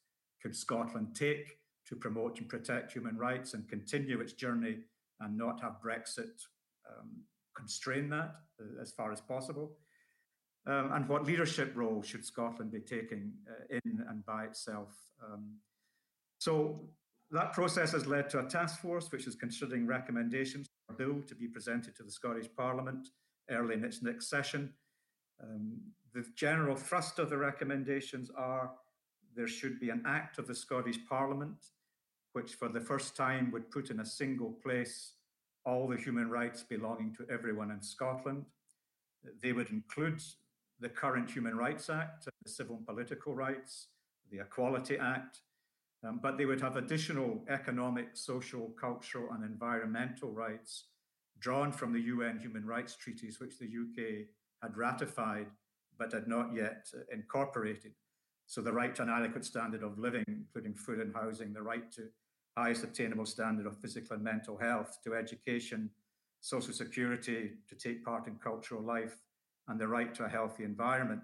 [0.43, 4.79] could Scotland take to promote and protect human rights and continue its journey
[5.21, 6.41] and not have Brexit
[6.89, 7.11] um,
[7.57, 9.77] constrain that uh, as far as possible.
[10.67, 14.89] Um, and what leadership role should Scotland be taking uh, in and by itself
[15.23, 15.57] um,
[16.45, 16.79] so
[17.31, 21.23] that process has led to a task force which is considering recommendations for a bill
[21.27, 23.09] to be presented to the Scottish Parliament
[23.51, 24.71] early in its next session.
[25.43, 25.79] Um,
[26.13, 28.73] the general thrust of the recommendations are
[29.35, 31.57] there should be an act of the Scottish Parliament
[32.35, 35.15] which, for the first time, would put in a single place
[35.65, 38.45] all the human rights belonging to everyone in Scotland.
[39.43, 40.21] They would include
[40.79, 43.87] the current Human Rights Act, the Civil and Political Rights,
[44.31, 45.39] the Equality Act,
[46.05, 50.89] um, but they would have additional economic, social, cultural, and environmental rights
[51.39, 54.27] drawn from the UN human rights treaties, which the UK
[54.63, 55.47] had ratified
[55.99, 57.93] but had not yet uh, incorporated.
[58.47, 61.91] So, the right to an adequate standard of living, including food and housing, the right
[61.93, 62.09] to
[62.57, 65.91] highest attainable standard of physical and mental health, to education,
[66.41, 69.17] social security, to take part in cultural life,
[69.69, 71.23] and the right to a healthy environment.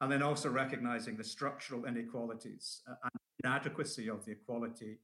[0.00, 3.12] And then also recognizing the structural inequalities uh, and
[3.42, 4.98] inadequacy of the equality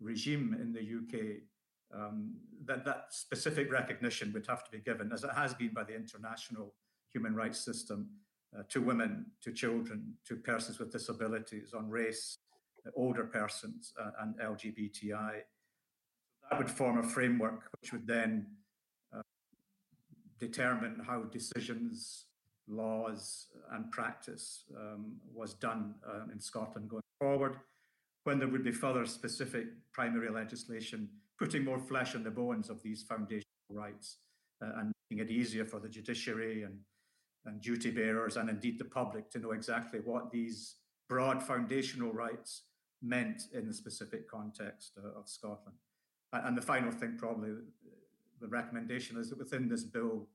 [0.00, 1.42] regime in the UK,
[1.94, 5.84] um, that that specific recognition would have to be given, as it has been by
[5.84, 6.74] the international
[7.12, 8.08] human rights system,
[8.58, 12.38] uh, to women, to children, to persons with disabilities, on race,
[12.96, 15.40] older persons, uh, and LGBTI.
[16.50, 18.46] That would form a framework which would then
[19.14, 19.22] uh,
[20.38, 22.26] determine how decisions,
[22.68, 27.56] laws, and practice um, was done uh, in Scotland going forward
[28.24, 31.08] when there would be further specific primary legislation
[31.38, 34.18] putting more flesh on the bones of these foundational rights
[34.62, 36.78] uh, and making it easier for the judiciary and
[37.44, 40.76] and duty bearers, and indeed the public to know exactly what these
[41.08, 42.62] broad foundational rights
[43.02, 45.76] meant in the specific context uh, of Scotland.
[46.32, 47.50] And the final thing, probably,
[48.40, 50.28] the recommendation is that within this bill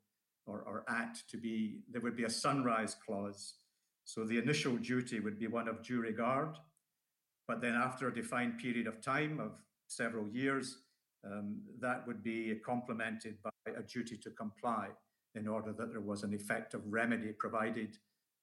[0.46, 3.56] or, or act to be, there would be a sunrise clause.
[4.04, 6.58] So the initial duty would be one of due regard,
[7.48, 9.52] but then after a defined period of time of
[9.88, 10.80] several years,
[11.26, 14.90] um, that would be complemented by a duty to comply
[15.36, 17.98] in order that there was an effective remedy provided.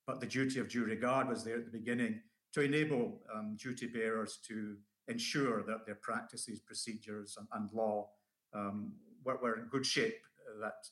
[0.07, 2.21] But the duty of due regard was there at the beginning
[2.53, 4.77] to enable um, duty bearers to
[5.09, 8.09] ensure that their practices, procedures, and, and law
[8.55, 8.93] um,
[9.25, 10.87] were, were, in good shape, uh, that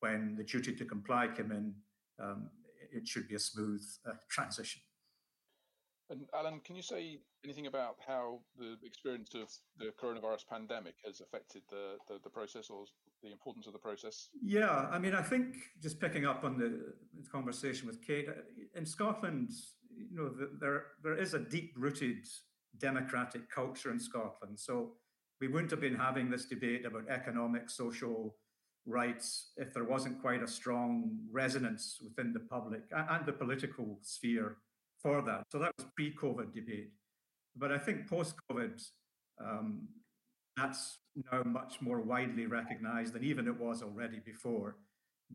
[0.00, 1.74] when the duty to comply came in,
[2.22, 2.48] um,
[2.92, 4.80] it should be a smooth uh, transition.
[6.10, 11.20] And Alan, can you say anything about how the experience of the coronavirus pandemic has
[11.20, 12.84] affected the, the, the, process or
[13.22, 14.28] the importance of the process?
[14.42, 16.94] Yeah, I mean, I think just picking up on the,
[17.30, 18.26] conversation with Kate,
[18.74, 19.50] in Scotland,
[19.90, 22.26] you know, the, there there is a deep-rooted
[22.78, 24.58] democratic culture in Scotland.
[24.58, 24.92] So
[25.40, 28.36] we wouldn't have been having this debate about economic, social
[28.86, 34.56] rights if there wasn't quite a strong resonance within the public and the political sphere
[35.02, 35.44] for that.
[35.50, 36.90] So that was pre-COVID debate.
[37.56, 38.82] But I think post-COVID,
[39.40, 39.88] um,
[40.56, 40.98] that's
[41.32, 44.76] now much more widely recognized than even it was already before,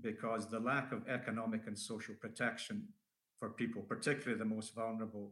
[0.01, 2.87] because the lack of economic and social protection
[3.39, 5.31] for people, particularly the most vulnerable,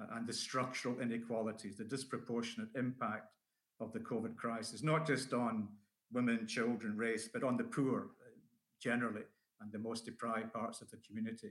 [0.00, 3.34] uh, and the structural inequalities, the disproportionate impact
[3.80, 5.68] of the COVID crisis, not just on
[6.12, 8.30] women, children, race, but on the poor uh,
[8.82, 9.22] generally
[9.60, 11.50] and the most deprived parts of the community.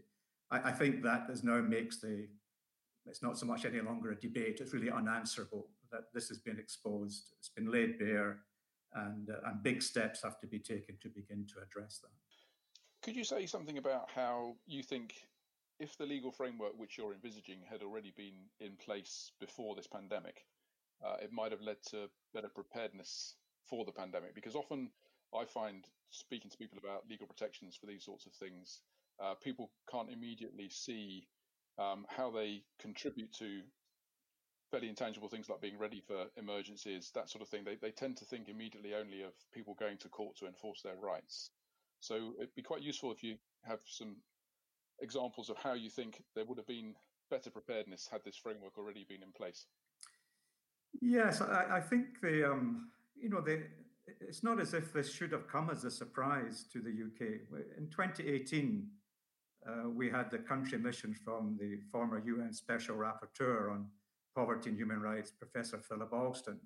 [0.52, 2.28] I, I think that is now makes the
[3.06, 6.60] it's not so much any longer a debate, it's really unanswerable that this has been
[6.60, 8.42] exposed, it's been laid bare,
[8.94, 12.12] and, uh, and big steps have to be taken to begin to address that.
[13.02, 15.16] Could you say something about how you think,
[15.80, 20.46] if the legal framework which you're envisaging had already been in place before this pandemic,
[21.04, 23.36] uh, it might have led to better preparedness
[23.66, 24.36] for the pandemic?
[24.36, 24.90] Because often
[25.34, 28.82] I find speaking to people about legal protections for these sorts of things,
[29.24, 31.28] uh, people can't immediately see
[31.78, 33.62] um, how they contribute to
[34.72, 37.64] fairly intangible things like being ready for emergencies, that sort of thing.
[37.64, 40.96] They, they tend to think immediately only of people going to court to enforce their
[41.02, 41.52] rights.
[42.00, 44.18] So it'd be quite useful if you have some
[45.02, 46.94] examples of how you think there would have been
[47.30, 49.66] better preparedness had this framework already been in place.
[51.02, 53.64] Yes, I, I think the um, you know the
[54.20, 57.42] it's not as if this should have come as a surprise to the UK.
[57.78, 58.88] In 2018,
[59.70, 63.88] uh, we had the country mission from the former UN Special Rapporteur on
[64.36, 66.60] Poverty and Human Rights, Professor Philip Alston.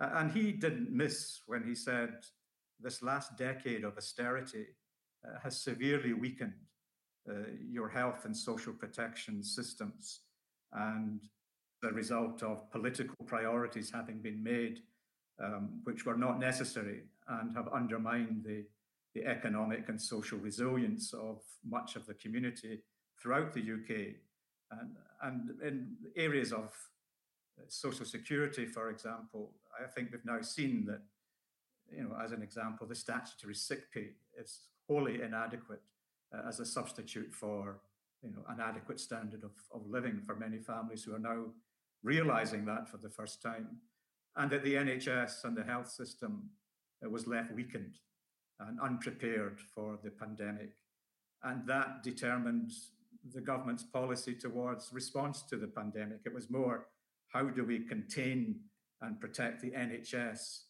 [0.00, 2.24] Uh, and he didn't miss when he said
[2.80, 4.66] this last decade of austerity
[5.26, 6.54] uh, has severely weakened
[7.28, 7.34] uh,
[7.70, 10.20] your health and social protection systems.
[10.72, 11.20] And
[11.82, 14.80] the result of political priorities having been made,
[15.42, 18.64] um, which were not necessary and have undermined the
[19.14, 22.82] the economic and social resilience of much of the community
[23.20, 24.14] throughout the UK.
[24.70, 26.72] And, and in areas of
[27.58, 31.02] uh, social security, for example, I think we've now seen that,
[31.90, 35.82] you know, as an example, the statutory sick pay is wholly inadequate
[36.34, 37.78] uh, as a substitute for,
[38.22, 41.44] you know, an adequate standard of, of living for many families who are now
[42.02, 43.68] realizing that for the first time.
[44.36, 46.50] And that the NHS and the health system
[47.04, 47.98] uh, was left weakened
[48.60, 50.70] and unprepared for the pandemic.
[51.42, 52.72] And that determined
[53.32, 56.20] the government's policy towards response to the pandemic.
[56.24, 56.86] It was more
[57.28, 58.60] how do we contain
[59.00, 60.60] and protect the NHS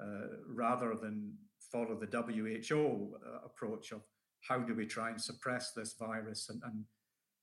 [0.00, 0.04] uh,
[0.46, 1.34] rather than
[1.70, 4.02] follow the WHO uh, approach of
[4.40, 6.84] how do we try and suppress this virus and, and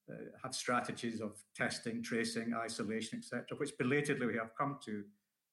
[0.09, 5.03] uh, have strategies of testing, tracing, isolation, etc., which belatedly we have come to.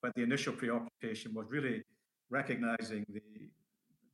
[0.03, 1.83] But the initial preoccupation was really
[2.31, 3.23] recognizing the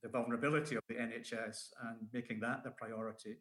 [0.03, 3.37] the vulnerability of the NHS and making that the priority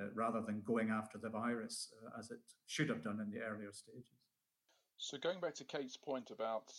[0.00, 3.44] uh, rather than going after the virus uh, as it should have done in the
[3.44, 4.18] earlier stages.
[4.96, 6.72] So, going back to Kate's point about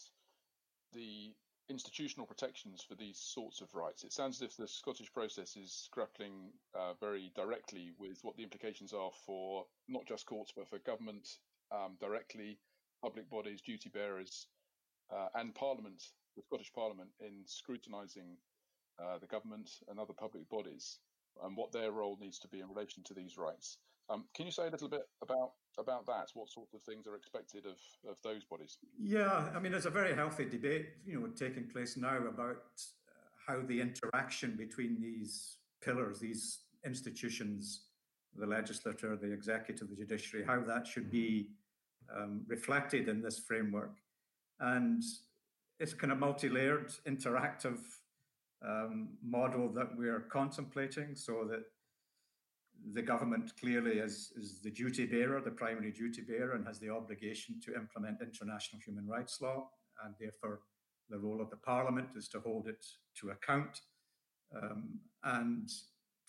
[0.94, 1.34] the
[1.70, 5.90] institutional protections for these sorts of rights, it sounds as if the Scottish process is
[5.92, 10.80] grappling uh, very directly with what the implications are for not just courts but for
[10.80, 11.28] government
[11.72, 12.60] um, directly,
[13.02, 14.48] public bodies, duty bearers,
[15.14, 16.02] uh, and Parliament,
[16.36, 18.38] the Scottish Parliament, in scrutinising
[19.00, 21.00] uh, the government and other public bodies
[21.44, 23.78] and what their role needs to be in relation to these rights.
[24.10, 26.30] Um, can you say a little bit about about that?
[26.36, 27.78] What sorts of things are expected of,
[28.10, 28.78] of those bodies?
[29.02, 32.64] Yeah, I mean, there's a very healthy debate, you know, taking place now about
[33.10, 33.12] uh,
[33.48, 37.88] how the interaction between these pillars, these institutions,
[38.36, 41.50] the legislature, the executive, the judiciary, how that should be
[42.16, 43.98] um, reflected in this framework.
[44.60, 45.04] And
[45.80, 47.80] it's kind of multi-layered, interactive
[48.68, 51.64] um, model that we're contemplating so that
[52.94, 56.90] the government clearly is, is the duty bearer, the primary duty bearer, and has the
[56.90, 59.70] obligation to implement international human rights law.
[60.04, 60.62] And therefore,
[61.10, 62.86] the role of the parliament is to hold it
[63.20, 63.82] to account
[64.62, 65.70] um, and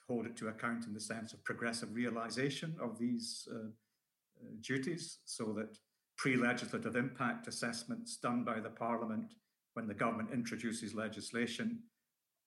[0.06, 5.18] hold it to account in the sense of progressive realization of these uh, uh, duties
[5.24, 5.78] so that
[6.16, 9.34] pre-legislative impact assessments done by the parliament
[9.74, 11.80] when the government introduces legislation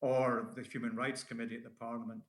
[0.01, 2.21] or the human rights committee at the parliament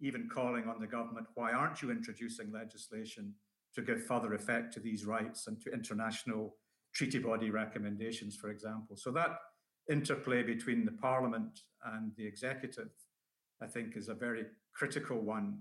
[0.00, 3.32] even calling on the government why aren't you introducing legislation
[3.74, 6.56] to give further effect to these rights and to international
[6.94, 9.38] treaty body recommendations for example so that
[9.90, 11.60] interplay between the parliament
[11.94, 12.90] and the executive
[13.62, 15.58] i think is a very critical one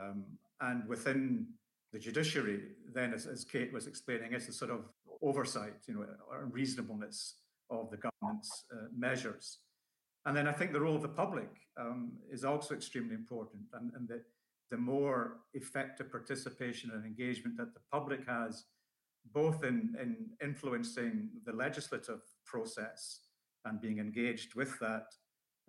[0.00, 0.24] um,
[0.60, 1.46] and within
[1.92, 2.60] the judiciary
[2.92, 4.80] then, as, as Kate was explaining, it's a sort of
[5.22, 7.36] oversight, you know, or reasonableness
[7.70, 9.58] of the government's uh, measures.
[10.26, 11.48] And then I think the role of the public
[11.80, 14.22] um, is also extremely important, and, and the,
[14.72, 18.64] the more effective participation and engagement that the public has,
[19.32, 23.20] both in, in influencing the legislative process
[23.64, 25.06] and being engaged with that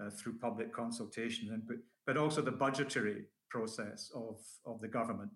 [0.02, 1.64] uh, through public consultation, and,
[2.06, 5.30] but, also the budgetary process of, of the government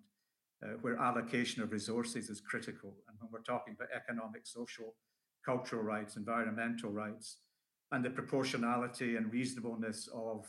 [0.64, 2.96] uh, where allocation of resources is critical.
[3.08, 4.94] And when we're talking about economic, social,
[5.44, 7.36] cultural rights, environmental rights,
[7.92, 10.46] and the proportionality and reasonableness of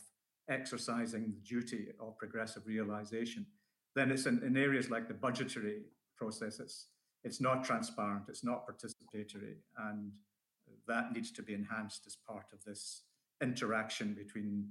[0.48, 3.46] exercising the duty of progressive realization,
[3.94, 5.82] then it's in, in areas like the budgetary
[6.16, 6.88] process, it's,
[7.22, 9.56] it's not transparent, it's not participatory,
[9.88, 10.10] and
[10.88, 13.02] that needs to be enhanced as part of this
[13.42, 14.66] interaction between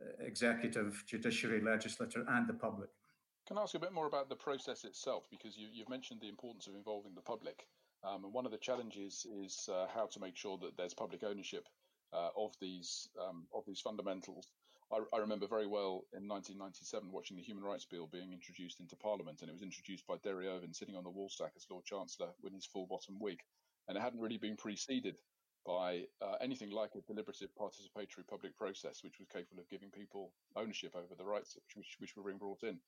[0.00, 2.90] uh, executive, judiciary, legislature, and the public.
[3.46, 5.24] Can I ask you a bit more about the process itself?
[5.30, 7.66] Because you, have mentioned the importance of involving the public.
[8.04, 11.24] Um, and one of the challenges is uh, how to make sure that there's public
[11.24, 11.66] ownership
[12.12, 14.52] uh, of these um, of these fundamentals.
[14.92, 18.94] I, I, remember very well in 1997 watching the Human Rights Bill being introduced into
[18.96, 22.28] Parliament, and it was introduced by Derry Irvine sitting on the Woolsack as Lord Chancellor
[22.42, 23.38] with his full bottom wig,
[23.88, 25.18] and it hadn't really been preceded
[25.66, 30.30] by uh, anything like a deliberative participatory public process, which was capable of giving people
[30.56, 32.78] ownership over the rights which, which were being brought in.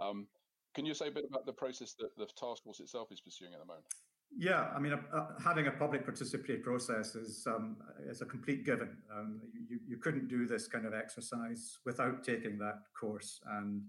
[0.00, 0.26] Um,
[0.74, 3.52] can you say a bit about the process that the task force itself is pursuing
[3.52, 3.84] at the moment?
[4.36, 7.76] Yeah, I mean, uh, uh, having a public participatory process is um,
[8.08, 8.96] is a complete given.
[9.14, 13.82] Um, you you couldn't do this kind of exercise without taking that course, and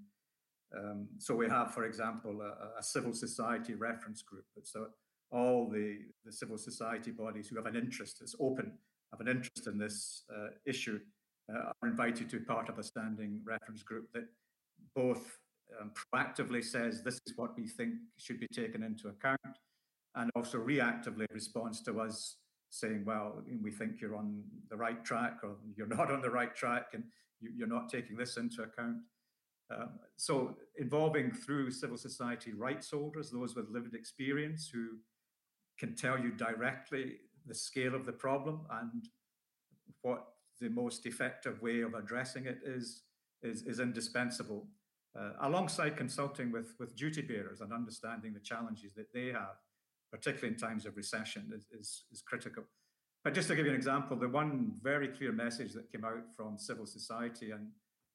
[0.77, 4.45] um, so we have, for example, a, a, civil society reference group.
[4.63, 4.87] So
[5.31, 8.73] all the the civil society bodies who have an interest, it's open,
[9.11, 10.99] have an interest in this uh, issue,
[11.51, 14.25] uh, are invited to part of a standing reference group that
[14.95, 15.39] both
[15.81, 19.39] um, proactively says this is what we think should be taken into account,
[20.15, 22.37] and also reactively responds to us
[22.69, 26.55] saying, well, we think you're on the right track or you're not on the right
[26.55, 27.03] track and
[27.39, 28.97] you, are not taking this into account.
[29.71, 34.97] Um, so involving through civil society rights holders, those with lived experience who
[35.79, 39.09] can tell you directly the scale of the problem and
[40.01, 40.25] what
[40.61, 43.03] the most effective way of addressing it is,
[43.41, 44.67] is, is indispensable
[45.19, 49.55] uh, alongside consulting with, with duty bearers and understanding the challenges that they have,
[50.11, 52.63] particularly in times of recession, is, is, is critical.
[53.23, 56.31] But just to give you an example, the one very clear message that came out
[56.35, 57.67] from civil society and,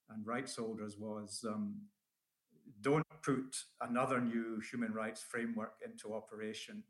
[0.09, 1.75] and rights holders was um,
[2.81, 6.83] don't put another new human rights framework into operation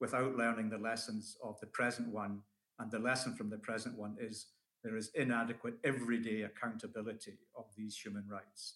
[0.00, 2.40] without learning the lessons of the present one.
[2.80, 4.46] And the lesson from the present one is
[4.84, 8.74] there is inadequate everyday accountability of these human rights.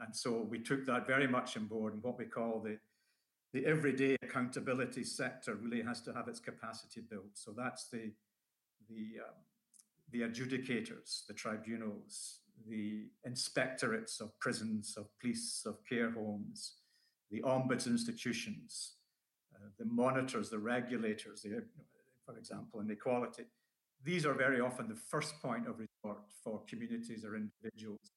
[0.00, 1.94] And so we took that very much on board.
[1.94, 2.78] And what we call the,
[3.54, 7.30] the everyday accountability sector really has to have its capacity built.
[7.34, 8.10] So that's the,
[8.90, 9.36] the, um,
[10.10, 16.78] the adjudicators, the tribunals, the inspectorates of prisons, of police, of care homes,
[17.30, 18.94] the ombuds institutions,
[19.54, 21.62] uh, the monitors, the regulators, the,
[22.26, 23.44] for example, inequality.
[24.02, 28.10] These are very often the first point of resort for communities or individuals.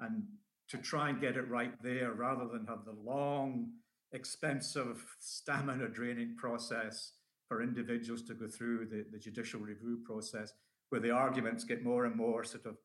[0.00, 0.24] And
[0.68, 3.70] to try and get it right there rather than have the long,
[4.12, 7.12] expensive, stamina draining process
[7.48, 10.52] for individuals to go through the, the judicial review process,
[10.88, 12.76] where the arguments get more and more sort of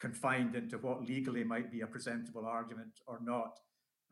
[0.00, 3.58] confined into what legally might be a presentable argument or not.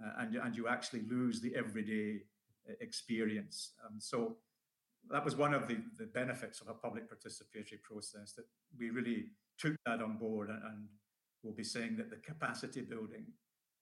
[0.03, 2.21] Uh, and, and you actually lose the everyday
[2.69, 3.73] uh, experience.
[3.85, 4.37] Um, so
[5.11, 8.47] that was one of the, the benefits of a public participatory process that
[8.79, 9.27] we really
[9.59, 10.87] took that on board and, and
[11.43, 13.27] we'll be saying that the capacity building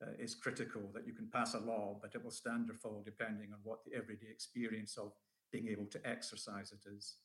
[0.03, 0.83] uh, is critical.
[0.95, 3.85] That you can pass a law, but it will stand or fall depending on what
[3.85, 5.13] the everyday experience of
[5.53, 7.17] being able to exercise it is.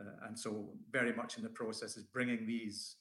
[0.00, 2.96] Uh, and so, very much in the process is bringing these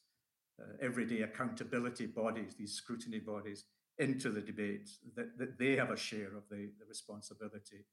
[0.61, 3.65] uh, everyday accountability bodies, these scrutiny bodies,
[3.97, 7.85] into the debate, that, that they have a share of the, the responsibility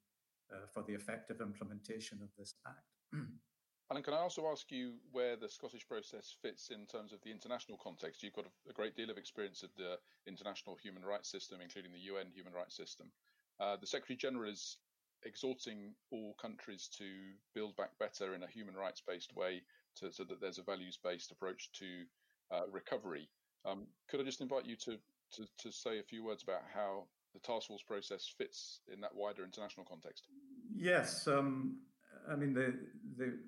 [0.52, 3.22] uh, for the effective implementation of this Act.
[3.90, 7.30] Alan, can I also ask you where the Scottish process fits in terms of the
[7.30, 8.22] international context?
[8.22, 12.10] You've got a, great deal of experience of the international human rights system, including the
[12.10, 13.12] UN human rights system.
[13.60, 14.78] Uh, the Secretary General is
[15.24, 17.04] exhorting all countries to
[17.54, 19.62] build back better in a human rights based way
[19.96, 21.86] to, so that there's a values based approach to
[22.50, 23.28] uh, recovery.
[23.64, 24.98] Um, could I just invite you to,
[25.34, 29.14] to, to say a few words about how the task force process fits in that
[29.14, 30.26] wider international context?
[30.74, 31.78] Yes, um,
[32.28, 32.74] I mean the
[33.16, 33.38] the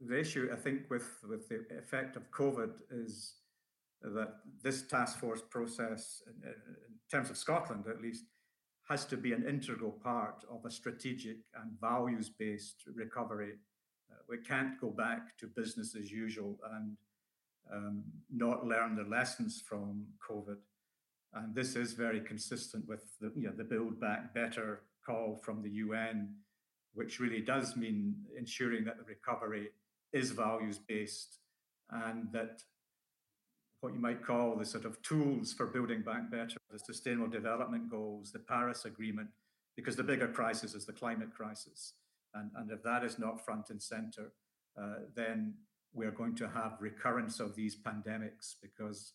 [0.00, 3.34] the issue I think with with the effect of COVID is
[4.02, 6.54] that this task force process, in,
[7.10, 8.24] terms of Scotland at least,
[8.88, 13.54] has to be an integral part of a strategic and values based recovery.
[14.10, 16.96] Uh, we can't go back to business as usual and
[17.72, 20.58] um, not learn the lessons from COVID.
[21.34, 25.62] And this is very consistent with the, you know, the Build Back Better call from
[25.62, 26.34] the UN,
[26.94, 29.68] which really does mean ensuring that the recovery
[30.12, 31.38] is values based
[31.90, 32.62] and that
[33.80, 37.90] what you might call the sort of tools for building back better, the sustainable development
[37.90, 39.28] goals, the Paris Agreement,
[39.76, 41.92] because the bigger crisis is the climate crisis.
[42.34, 44.32] And, and if that is not front and center,
[44.80, 45.54] uh, then
[45.92, 49.12] we're going to have recurrence of these pandemics because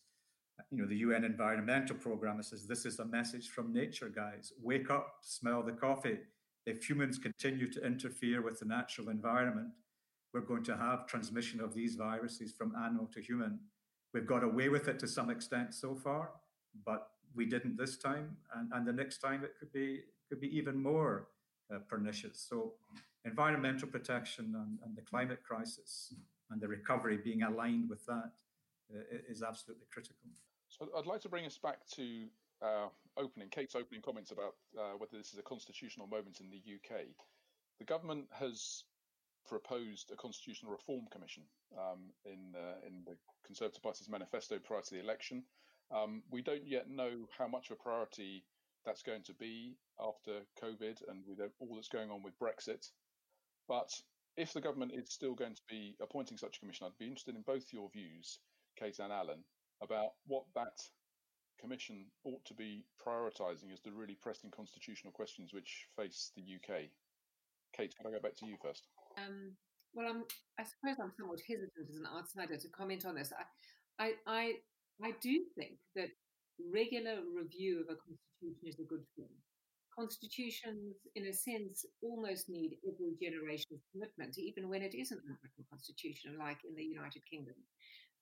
[0.70, 4.52] you know the UN Environmental Programme says this is a message from nature, guys.
[4.62, 6.18] Wake up, smell the coffee.
[6.66, 9.70] If humans continue to interfere with the natural environment,
[10.32, 13.58] we're going to have transmission of these viruses from animal to human.
[14.14, 16.30] We've got away with it to some extent so far,
[16.84, 20.56] but we didn't this time, and, and the next time it could be could be
[20.56, 21.28] even more
[21.72, 22.46] uh, pernicious.
[22.48, 22.72] So,
[23.24, 26.14] environmental protection and, and, the climate crisis
[26.50, 28.32] and the recovery being aligned with that
[28.94, 30.28] uh, is absolutely critical.
[30.68, 32.26] So, I'd like to bring us back to
[32.62, 36.56] uh, opening Kate's opening comments about uh, whether this is a constitutional moment in the
[36.56, 37.02] UK.
[37.78, 38.84] The government has
[39.48, 41.42] proposed a constitutional reform commission
[41.76, 42.54] um, in
[42.86, 45.42] in the Conservative Party's manifesto prior to the election.
[45.90, 48.44] Um, we don't yet know how much of a priority
[48.84, 52.88] that's going to be after COVID and with all that's going on with Brexit.
[53.68, 53.90] But
[54.36, 57.36] if the government is still going to be appointing such a commission, I'd be interested
[57.36, 58.38] in both your views,
[58.78, 59.44] Kate and Alan,
[59.82, 60.80] about what that
[61.60, 66.88] commission ought to be prioritising as the really pressing constitutional questions which face the UK.
[67.76, 68.86] Kate, can I go back to you first?
[69.18, 69.52] Um,
[69.94, 70.24] well, I'm,
[70.58, 73.32] I suppose I'm somewhat hesitant as an outsider to comment on this.
[73.32, 73.44] I,
[74.04, 74.52] I, I,
[75.04, 76.08] I do think that
[76.72, 79.28] regular review of a constitution is a good thing.
[79.92, 85.64] Constitutions, in a sense, almost need every generation's commitment, even when it isn't an unwritten
[85.68, 87.56] constitution, like in the United Kingdom.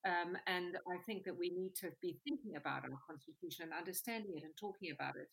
[0.03, 4.33] Um, and I think that we need to be thinking about our constitution and understanding
[4.35, 5.29] it and talking about it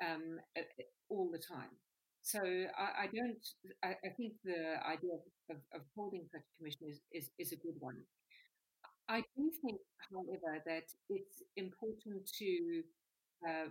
[0.00, 0.40] um,
[1.10, 1.76] all the time.
[2.24, 3.44] So I, I don't.
[3.84, 5.12] I, I, think the idea
[5.50, 7.98] of, of, holding such a commission is, is, is a good one.
[9.10, 9.78] I do think,
[10.10, 12.82] however, that it's important to
[13.46, 13.68] uh,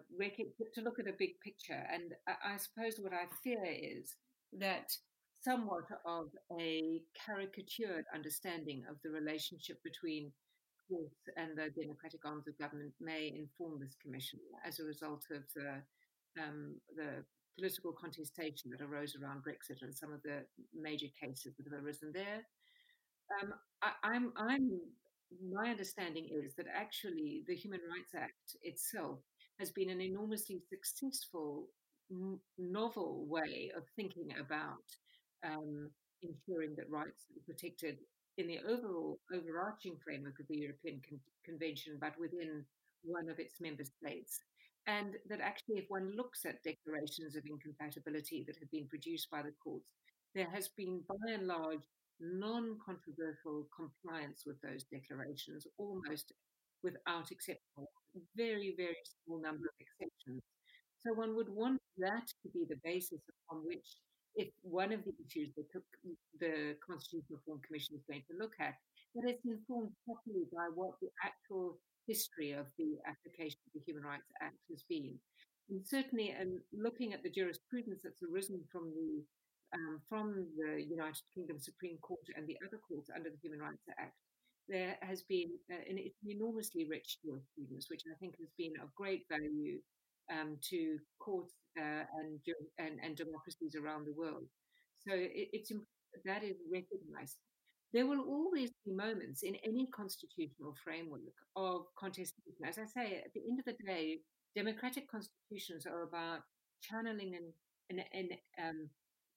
[0.76, 4.16] to look at a big picture, and I, I suppose what I fear is
[4.60, 4.96] that
[5.44, 6.28] somewhat of
[6.62, 10.32] a caricatured understanding of the relationship between
[10.88, 15.42] courts and the democratic arms of government may inform this commission as a result of
[15.56, 15.82] the
[16.40, 17.26] um, the
[17.58, 22.12] political contestation that arose around Brexit and some of the major cases that have arisen
[22.14, 22.42] there.
[23.42, 24.70] Um, I, I'm, I'm,
[25.52, 29.20] my understanding is that actually the Human Rights Act itself
[29.60, 31.68] has been an enormously successful,
[32.12, 34.86] n- novel way of thinking about
[35.46, 35.90] um,
[36.22, 37.98] ensuring that rights are protected
[38.38, 42.66] in the overall overarching framework of the European Con- Convention, but within
[43.04, 44.40] one of its member states.
[44.88, 49.42] And that actually, if one looks at declarations of incompatibility that have been produced by
[49.42, 49.88] the courts,
[50.36, 51.84] there has been by and large
[52.20, 56.34] non controversial compliance with those declarations, almost
[56.84, 57.88] without exception,
[58.36, 60.42] very, very small number of exceptions.
[61.04, 63.88] So one would want that to be the basis upon which,
[64.36, 65.68] if one of the issues that
[66.40, 68.76] the Constitutional Reform Commission is going to look at,
[69.16, 71.78] that it's informed properly by what the actual
[72.08, 75.18] history of the application of the Human Rights Act has been.
[75.70, 79.24] And certainly, and looking at the jurisprudence that's arisen from the
[79.74, 83.82] um, from the United Kingdom Supreme Court and the other courts under the Human Rights
[83.98, 84.14] Act,
[84.70, 89.24] there has been uh, an enormously rich jurisprudence, which I think has been of great
[89.30, 89.80] value
[90.32, 92.40] um, to courts uh, and,
[92.78, 94.46] and, and democracies around the world.
[95.08, 95.72] So it, it's
[96.26, 97.38] that is recognized.
[97.94, 102.66] There will always be moments in any constitutional framework of contestation.
[102.66, 104.18] As I say, at the end of the day,
[104.56, 106.42] democratic constitutions are about
[106.82, 107.54] channeling and,
[107.90, 108.90] and, and um,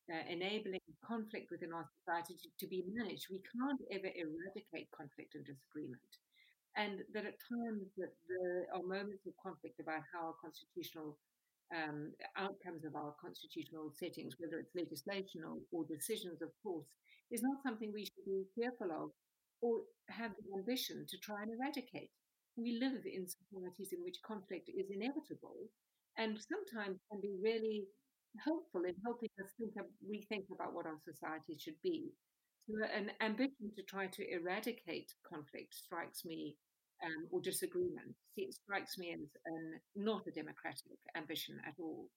[0.08, 3.26] uh, enabling conflict within our society to, to, be managed.
[3.30, 6.10] We can't ever eradicate conflict and disagreement.
[6.76, 11.18] And that at times that there are moments of conflict about how our constitutional
[11.74, 16.86] um, outcomes of our constitutional settings, whether it's legislation or, or decisions, of course,
[17.30, 19.10] is not something we should be fearful of
[19.60, 22.10] or have the ambition to try and eradicate.
[22.56, 25.68] We live in societies in which conflict is inevitable
[26.16, 27.84] and sometimes can be really
[28.44, 32.12] helpful in helping us think of, rethink about what our society should be.
[32.68, 36.56] So an ambition to try to eradicate conflict strikes me
[37.04, 42.08] um, or disagreement it strikes me as an, not a democratic ambition at all,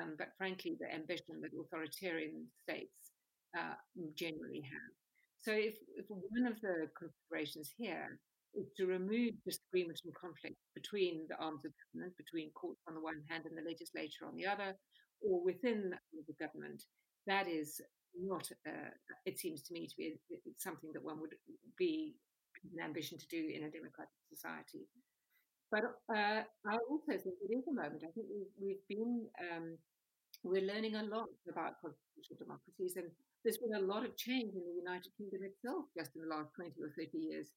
[0.00, 3.13] um, but frankly, the ambition that authoritarian states
[3.58, 3.74] uh,
[4.14, 4.92] generally have.
[5.40, 8.18] So, if, if one of the considerations here
[8.54, 13.00] is to remove disagreement and conflict between the arms of government, between courts on the
[13.00, 14.74] one hand and the legislature on the other,
[15.20, 15.92] or within
[16.26, 16.82] the government,
[17.26, 17.80] that is
[18.16, 18.90] not, uh,
[19.26, 20.14] it seems to me to be
[20.58, 21.34] something that one would
[21.76, 22.14] be
[22.78, 24.86] an ambition to do in a democratic society.
[25.70, 25.84] But
[26.14, 28.02] uh, I also think it is a moment.
[28.06, 29.76] I think we've, we've been, um,
[30.44, 33.10] we're learning a lot about constitutional democracies, and
[33.44, 36.48] there's been a lot of change in the United Kingdom itself just in the last
[36.56, 37.52] 20 or 30 years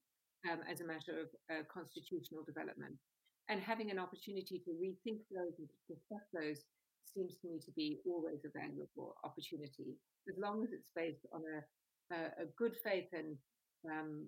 [0.52, 3.00] um, as a matter of uh, constitutional development.
[3.48, 6.68] And having an opportunity to rethink those and discuss those
[7.08, 9.96] seems to me to be always a valuable opportunity,
[10.28, 11.64] as long as it's based on a,
[12.12, 13.40] a, a good faith and
[13.88, 14.28] um,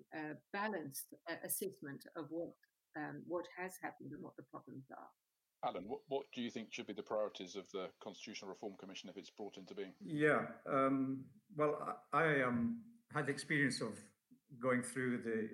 [0.52, 2.56] balanced uh, assessment of what
[2.96, 5.12] um, what has happened and what the problems are.
[5.64, 9.10] Alan, what, what do you think should be the priorities of the Constitutional Reform Commission
[9.10, 9.92] if it's brought into being?
[10.04, 11.24] Yeah, um,
[11.56, 12.80] well, I um,
[13.14, 13.98] had the experience of
[14.60, 15.48] going through the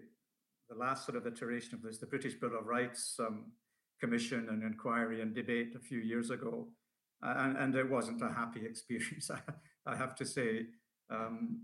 [0.68, 3.52] the last sort of iteration of this, the British Bill of Rights um,
[4.00, 6.66] Commission and inquiry and debate a few years ago,
[7.22, 9.30] and, and it wasn't a happy experience.
[9.30, 9.40] I,
[9.90, 10.66] I have to say.
[11.08, 11.60] Um,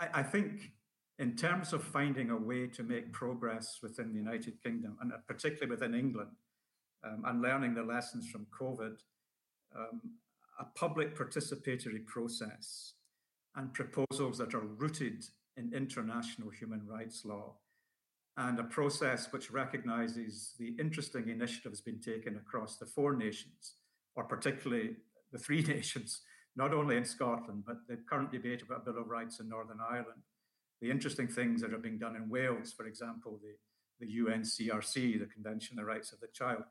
[0.00, 0.72] I, I think
[1.18, 5.70] in terms of finding a way to make progress within the United Kingdom, and particularly
[5.70, 6.30] within England,
[7.04, 8.96] um, and learning the lessons from COVID,
[9.76, 10.00] um,
[10.58, 12.94] a public participatory process
[13.56, 15.24] and proposals that are rooted
[15.56, 17.54] in international human rights law,
[18.36, 23.74] and a process which recognizes the interesting initiatives being taken across the four nations,
[24.14, 24.96] or particularly
[25.32, 26.22] the three nations,
[26.56, 30.22] not only in Scotland, but the current debate about Bill of Rights in Northern Ireland
[30.80, 35.26] the interesting things that are being done in Wales, for example, the, the UNCRC, the
[35.26, 36.62] Convention on the Rights of the Child,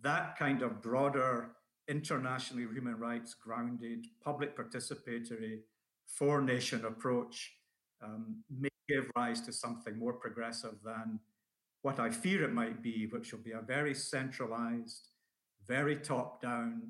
[0.00, 1.50] that kind of broader,
[1.88, 5.60] internationally human rights grounded, public participatory,
[6.06, 7.52] four nation approach
[8.02, 11.20] um, may give rise to something more progressive than
[11.82, 15.08] what I fear it might be, which will be a very centralized,
[15.66, 16.82] very top down,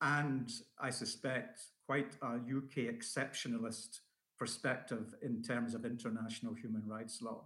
[0.00, 4.00] and I suspect quite a UK exceptionalist
[4.38, 7.44] perspective in terms of international human rights law.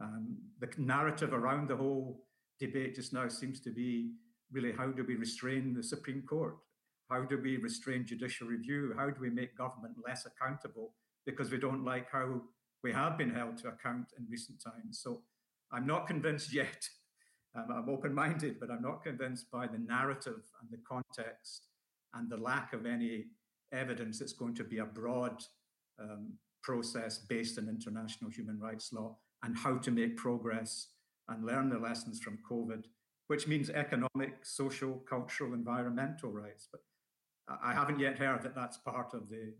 [0.00, 2.24] Um, the narrative around the whole
[2.60, 4.12] debate just now seems to be
[4.52, 6.56] really how do we restrain the Supreme Court?
[7.10, 8.94] How do we restrain judicial review?
[8.96, 10.94] How do we make government less accountable
[11.26, 12.42] because we don't like how
[12.82, 15.00] we have been held to account in recent times?
[15.02, 15.22] So
[15.72, 16.88] I'm not convinced yet.
[17.56, 21.68] Um, I'm open minded, but I'm not convinced by the narrative and the context
[22.14, 23.26] and the lack of any
[23.72, 25.42] evidence it's going to be a broad
[26.00, 26.32] um,
[26.62, 30.88] process based on international human rights law and how to make progress
[31.28, 32.84] and learn the lessons from COVID,
[33.28, 36.68] which means economic, social, cultural, environmental rights.
[36.70, 36.80] But
[37.62, 39.54] I haven't yet heard that that's part of the,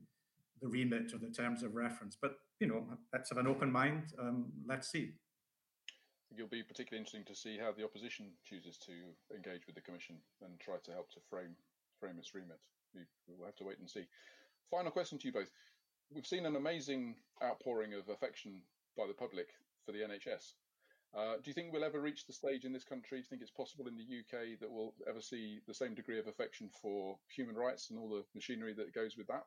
[0.61, 2.17] the remit or the terms of reference.
[2.21, 4.13] But, you know, let's have an open mind.
[4.19, 5.13] Um, let's see.
[6.35, 8.93] It'll be particularly interesting to see how the opposition chooses to
[9.35, 11.55] engage with the Commission and try to help to frame
[12.01, 12.59] frame its remit.
[12.95, 14.07] We, will have to wait and see.
[14.71, 15.51] Final question to you both
[16.13, 18.63] we've seen an amazing outpouring of affection
[18.97, 19.49] by the public
[19.85, 20.55] for the NHS.
[21.17, 23.19] Uh, do you think we'll ever reach the stage in this country?
[23.19, 26.19] Do you think it's possible in the UK that we'll ever see the same degree
[26.19, 29.45] of affection for human rights and all the machinery that goes with that?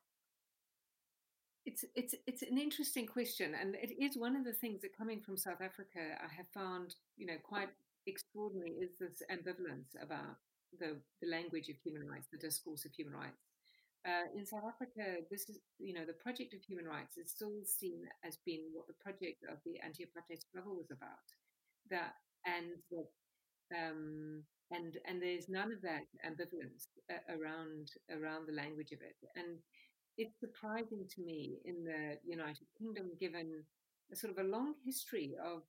[1.65, 5.19] It's it's it's an interesting question, and it is one of the things that coming
[5.19, 7.67] from South Africa I have found you know quite
[8.05, 10.39] extraordinary is this ambivalence about
[10.79, 13.43] the the language of human rights, the discourse of human rights.
[14.05, 17.59] Uh, in South Africa, this is, you know, the project of human rights is still
[17.65, 21.27] seen as being what the project of the anti-apartheid struggle was about.
[21.89, 22.13] That
[22.45, 22.79] and
[23.75, 26.87] um, and and there's none of that ambivalence
[27.29, 29.15] around around the language of it.
[29.35, 29.59] And
[30.17, 33.63] it's surprising to me in the United Kingdom, given
[34.11, 35.61] a sort of a long history of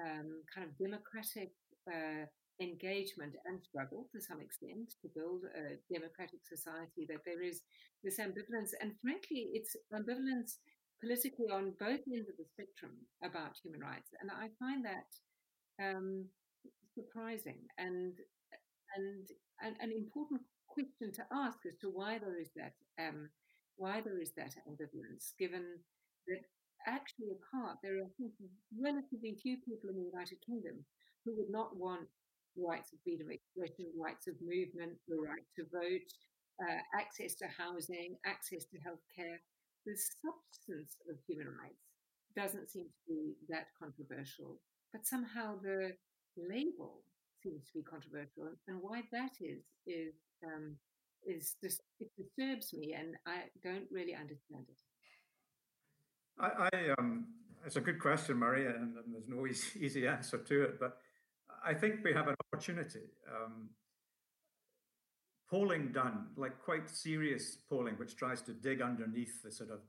[0.00, 1.52] um, kind of democratic
[1.86, 2.26] uh,
[2.60, 7.62] engagement and struggle to some extent to build a democratic society, that there is
[8.02, 8.74] this ambivalence.
[8.80, 10.58] And frankly, it's ambivalence
[11.00, 12.92] politically on both ends of the spectrum
[13.22, 14.10] about human rights.
[14.20, 15.06] And I find that
[15.82, 16.24] um,
[16.94, 18.14] surprising and,
[18.96, 19.26] and,
[19.80, 23.30] an important question to ask as to why there is that um,
[23.76, 25.64] why there is that ambivalence, given
[26.28, 26.42] that
[26.86, 28.10] actually at heart there are
[28.78, 30.84] relatively few people in the United Kingdom
[31.24, 32.06] who would not want
[32.56, 36.06] rights of freedom of expression, rights of movement, the right to vote,
[36.62, 39.42] uh, access to housing, access to healthcare.
[39.86, 41.82] The substance of human rights
[42.36, 44.60] doesn't seem to be that controversial,
[44.94, 45.90] but somehow the
[46.38, 47.02] label
[47.42, 50.14] seems to be controversial, and why that is is
[50.46, 50.76] um,
[51.26, 54.80] is just it disturbs me, and I don't really understand it.
[56.38, 57.26] I, I um,
[57.66, 60.98] it's a good question, Murray, and, and there's no easy, easy answer to it, but
[61.66, 63.10] I think we have an opportunity.
[63.28, 63.70] Um,
[65.50, 69.80] polling done, like quite serious polling, which tries to dig underneath the sort of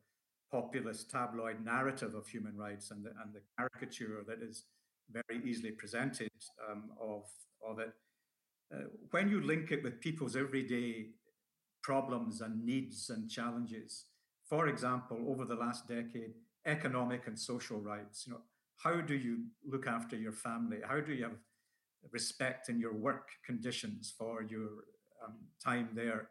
[0.51, 4.63] populist tabloid narrative of human rights and the, and the caricature that is
[5.11, 6.31] very easily presented
[6.69, 7.23] um, of,
[7.65, 7.93] of it.
[8.73, 11.07] Uh, when you link it with people's everyday
[11.83, 14.05] problems and needs and challenges,
[14.49, 16.33] for example, over the last decade,
[16.65, 18.41] economic and social rights, you know,
[18.77, 20.77] how do you look after your family?
[20.85, 21.37] How do you have
[22.11, 24.69] respect in your work conditions for your
[25.23, 26.29] um, time there,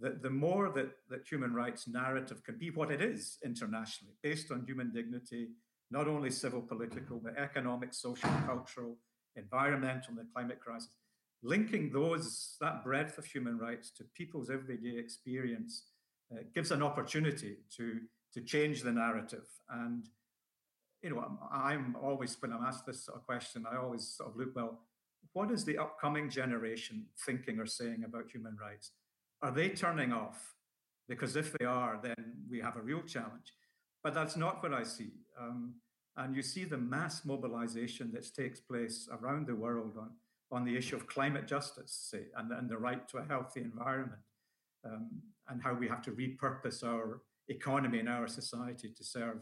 [0.00, 4.50] the, the more that, that human rights narrative can be what it is internationally, based
[4.50, 5.48] on human dignity,
[5.92, 8.96] not only civil, political, but economic, social, cultural,
[9.36, 10.88] environmental, and the climate crisis,
[11.42, 15.84] linking those, that breadth of human rights to people's everyday experience
[16.32, 18.00] uh, gives an opportunity to,
[18.32, 19.46] to change the narrative.
[19.68, 20.08] And,
[21.02, 24.30] you know, I'm, I'm always, when I'm asked this sort of question, I always sort
[24.30, 24.80] of look, well,
[25.34, 28.92] what is the upcoming generation thinking or saying about human rights?
[29.42, 30.54] Are they turning off?
[31.08, 32.14] Because if they are, then
[32.50, 33.52] we have a real challenge.
[34.02, 35.12] But that's not what I see.
[35.40, 35.74] Um,
[36.16, 40.10] and you see the mass mobilization that takes place around the world on,
[40.50, 44.20] on the issue of climate justice, say, and, and the right to a healthy environment,
[44.84, 45.08] um,
[45.48, 49.38] and how we have to repurpose our economy and our society to serve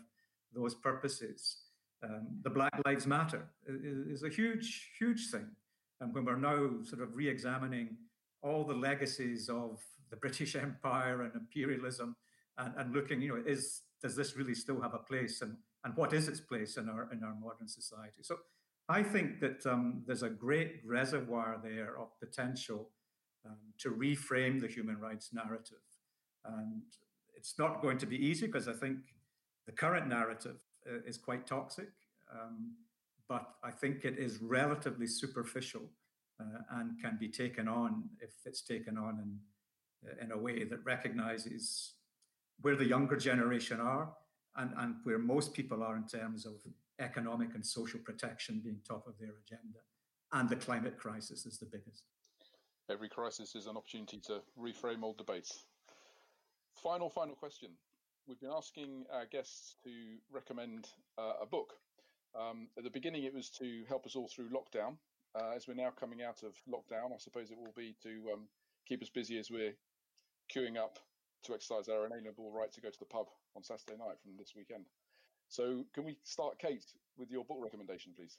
[0.54, 1.56] those purposes.
[2.02, 5.50] Um, the Black Lives Matter is, is a huge, huge thing
[6.00, 7.96] and when we're now sort of re-examining
[8.42, 12.16] all the legacies of the British Empire and imperialism,
[12.58, 15.96] and, and looking, you know, is does this really still have a place, and and
[15.96, 18.22] what is its place in our in our modern society?
[18.22, 18.36] So,
[18.88, 22.90] I think that um, there's a great reservoir there of potential
[23.46, 25.84] um, to reframe the human rights narrative,
[26.44, 26.82] and
[27.36, 28.98] it's not going to be easy because I think
[29.66, 31.90] the current narrative uh, is quite toxic.
[32.32, 32.74] Um,
[33.28, 35.82] but I think it is relatively superficial
[36.40, 40.84] uh, and can be taken on if it's taken on in, in a way that
[40.84, 41.94] recognizes
[42.60, 44.10] where the younger generation are
[44.56, 46.54] and, and where most people are in terms of
[46.98, 49.78] economic and social protection being top of their agenda.
[50.32, 52.04] And the climate crisis is the biggest.
[52.90, 55.64] Every crisis is an opportunity to reframe old debates.
[56.82, 57.70] Final, final question.
[58.26, 59.90] We've been asking our guests to
[60.30, 60.88] recommend
[61.18, 61.74] uh, a book
[62.38, 64.96] um, at the beginning, it was to help us all through lockdown.
[65.34, 68.48] Uh, as we're now coming out of lockdown, I suppose it will be to um,
[68.86, 69.74] keep us busy as we're
[70.54, 70.98] queuing up
[71.44, 73.26] to exercise our inalienable right to go to the pub
[73.56, 74.84] on Saturday night from this weekend.
[75.48, 76.84] So, can we start, Kate,
[77.16, 78.38] with your book recommendation, please?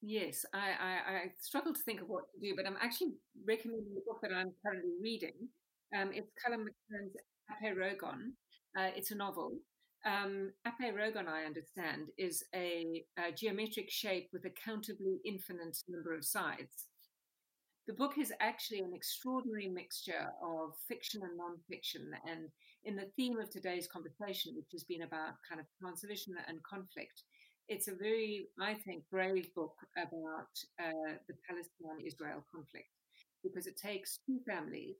[0.00, 3.12] Yes, I, I, I struggle to think of what to do, but I'm actually
[3.46, 5.48] recommending the book that I'm currently reading.
[5.96, 7.16] Um, it's Colum McCann's
[7.62, 8.32] Ape Rogon.
[8.78, 9.52] Uh, it's a novel,
[10.04, 16.24] um, Rogon, I understand, is a, a, geometric shape with a countably infinite number of
[16.24, 16.88] sides.
[17.86, 22.16] The book is actually an extraordinary mixture of fiction and nonfiction.
[22.26, 22.48] And
[22.84, 27.22] in the theme of today's conversation, which has been about kind of transition and conflict,
[27.68, 32.88] it's a very, I think, brave book about uh, the Palestine Israel conflict
[33.42, 34.96] because it takes two families,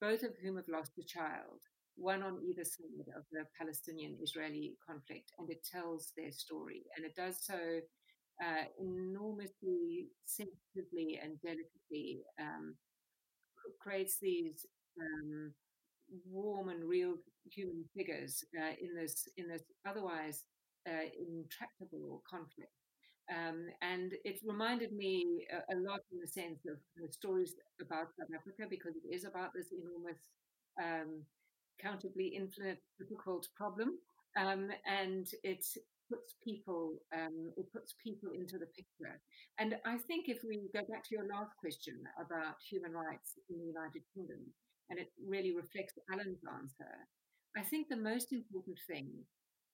[0.00, 1.60] both of whom have lost a child,
[1.96, 6.82] one on either side of the Palestinian Israeli conflict, and it tells their story.
[6.96, 7.80] And it does so
[8.42, 12.74] uh, enormously sensitively and delicately, um,
[13.80, 14.66] creates these
[15.00, 15.52] um,
[16.30, 17.14] warm and real
[17.50, 20.44] human figures uh, in this in this otherwise
[20.88, 22.72] uh, intractable conflict.
[23.30, 28.08] Um, and it reminded me a, a, lot in the sense of the stories about
[28.18, 30.18] South Africa because it is about this enormous,
[30.78, 31.22] um,
[31.82, 33.98] countably infinite, difficult problem,
[34.36, 35.64] um, and it
[36.14, 39.18] puts people um, it puts people into the picture.
[39.58, 43.58] And I think if we go back to your last question about human rights in
[43.58, 44.46] the United Kingdom,
[44.90, 46.94] and it really reflects Alan's answer,
[47.56, 49.10] I think the most important thing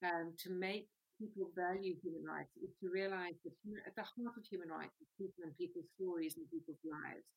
[0.05, 0.89] um, to make
[1.21, 4.97] people value human rights is to realize that human, at the heart of human rights
[5.05, 7.29] is people and people's stories and people's lives.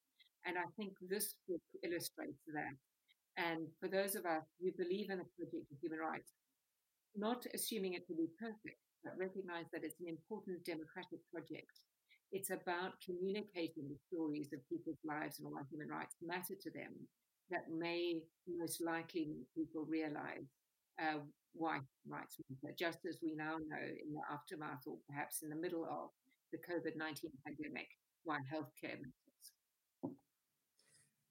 [0.47, 2.75] And I think this book illustrates that.
[3.35, 6.31] And for those of us who believe in the project of human rights,
[7.15, 11.83] not assuming it will be perfect, but recognize that it's an important democratic project.
[12.31, 16.95] It's about communicating the stories of people's lives and why human rights matter to them
[17.51, 20.49] that may most likely make people realize
[20.99, 21.19] uh,
[21.53, 25.55] why rights matter, just as we now know in the aftermath or perhaps in the
[25.55, 26.09] middle of
[26.51, 27.87] the COVID 19 pandemic,
[28.23, 29.47] why healthcare matters.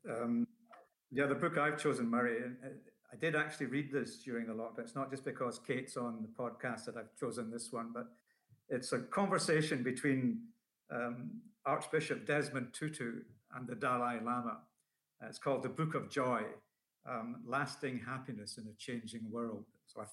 [0.08, 0.46] Um,
[1.10, 2.68] yeah, the book I've chosen, Murray, uh,
[3.12, 4.80] I did actually read this during the lockdown.
[4.80, 8.06] It's not just because Kate's on the podcast that I've chosen this one, but
[8.70, 10.40] it's a conversation between
[10.90, 11.30] um,
[11.66, 13.20] Archbishop Desmond Tutu
[13.54, 14.60] and the Dalai Lama.
[15.22, 16.42] Uh, it's called The Book of Joy
[17.08, 19.66] um, Lasting Happiness in a Changing World.
[19.86, 20.04] So I,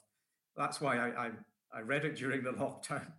[0.57, 1.31] that's why I, I,
[1.73, 3.11] I, read it during the lockdown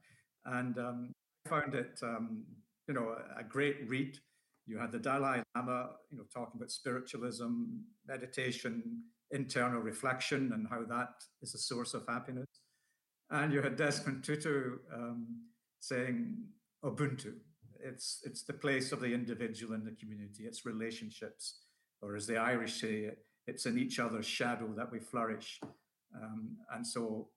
[0.45, 1.13] and um,
[1.49, 2.43] found it, um,
[2.87, 4.19] you know, a, a great read.
[4.67, 7.65] You had the Dalai Lama, you know, talking about spiritualism,
[8.07, 12.49] meditation, internal reflection, and how that is a source of happiness.
[13.31, 15.43] And you had Desmond Tutu um,
[15.79, 16.37] saying
[16.85, 17.35] Ubuntu.
[17.83, 20.45] It's it's the place of the individual in the community.
[20.45, 21.61] It's relationships,
[22.03, 23.11] or as the Irish say,
[23.47, 25.61] it's in each other's shadow that we flourish.
[26.15, 27.29] Um, and so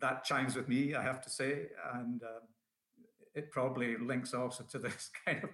[0.00, 2.44] that chimes with me, I have to say, and uh,
[3.34, 5.50] it probably links also to this kind of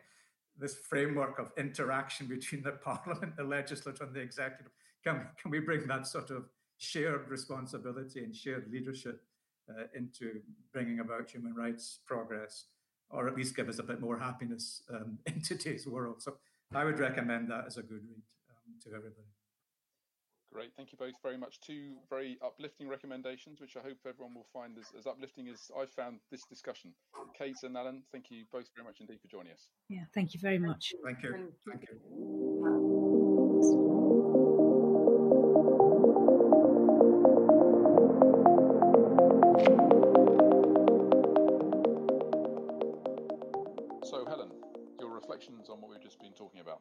[0.59, 4.73] this framework of interaction between the parliament, the legislature, and the executive.
[5.07, 6.45] Can, can we bring that sort of
[6.79, 9.23] shared responsibility and shared leadership
[9.71, 10.41] uh, into
[10.73, 12.67] bringing about human rights progress,
[13.11, 16.23] or at least give us a bit more happiness um, in today's world?
[16.23, 16.37] So
[16.75, 19.29] I would recommend that as a good read um, to everybody.
[20.53, 21.61] Great, thank you both very much.
[21.61, 25.91] Two very uplifting recommendations, which I hope everyone will find as, as uplifting as I've
[25.91, 26.95] found this discussion.
[27.37, 29.69] Kate and Alan, thank you both very much indeed for joining us.
[29.89, 30.95] Yeah, thank you very much.
[31.05, 31.53] Thank you.
[31.69, 31.99] Thank you.
[32.63, 33.06] So,
[45.47, 46.81] reflections on what we've just been talking about.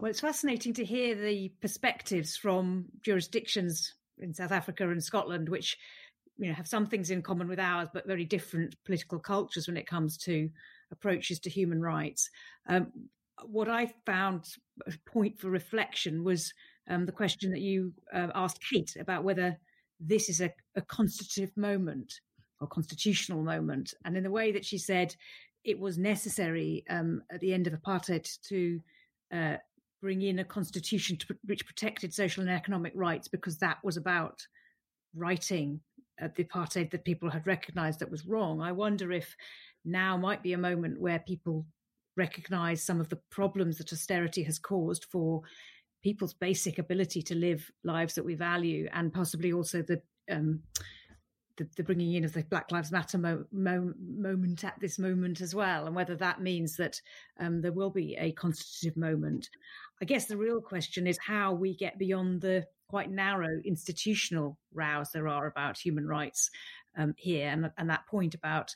[0.00, 5.76] Well, it's fascinating to hear the perspectives from jurisdictions in South Africa and Scotland, which
[6.36, 9.76] you know have some things in common with ours, but very different political cultures when
[9.76, 10.48] it comes to
[10.92, 12.30] approaches to human rights.
[12.68, 12.92] Um,
[13.44, 14.46] what I found
[14.86, 16.52] a point for reflection was
[16.88, 19.56] um, the question that you uh, asked Kate about whether
[20.00, 22.12] this is a, a constitutive moment
[22.60, 25.14] or constitutional moment, and in the way that she said
[25.64, 28.80] it was necessary um, at the end of apartheid to
[29.32, 29.56] uh,
[30.00, 34.40] bring in a constitution to, which protected social and economic rights because that was about
[35.14, 35.80] righting
[36.22, 38.60] uh, the apartheid that people had recognized that was wrong.
[38.60, 39.36] I wonder if
[39.84, 41.66] now might be a moment where people
[42.16, 45.42] recognize some of the problems that austerity has caused for
[46.02, 50.00] people's basic ability to live lives that we value and possibly also the
[50.30, 50.60] um,
[51.58, 55.40] the, the, bringing in of the Black Lives Matter mo- mo- moment at this moment
[55.40, 57.00] as well, and whether that means that
[57.38, 59.50] um, there will be a constitutive moment.
[60.00, 65.10] I guess the real question is how we get beyond the quite narrow institutional rows
[65.12, 66.50] there are about human rights
[66.96, 68.74] um, here, and, and that point about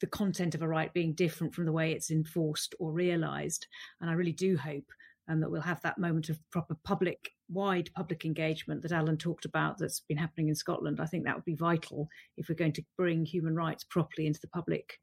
[0.00, 3.66] the content of a right being different from the way it's enforced or realised.
[4.00, 4.90] And I really do hope
[5.28, 9.44] um, that we'll have that moment of proper public, wide public engagement that Alan talked
[9.44, 11.00] about that's been happening in Scotland.
[11.00, 14.40] I think that would be vital if we're going to bring human rights properly into
[14.40, 15.00] the public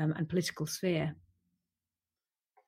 [0.00, 1.14] um, and political sphere.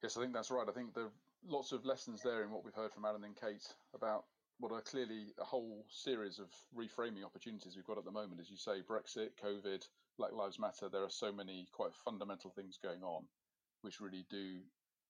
[0.03, 0.67] Yes, I think that's right.
[0.69, 1.13] I think there are
[1.49, 4.25] lots of lessons there in what we've heard from Alan and Kate about
[4.59, 8.41] what are clearly a whole series of reframing opportunities we've got at the moment.
[8.41, 12.79] As you say, Brexit, COVID, Black Lives Matter, there are so many quite fundamental things
[12.83, 13.25] going on
[13.83, 14.59] which really do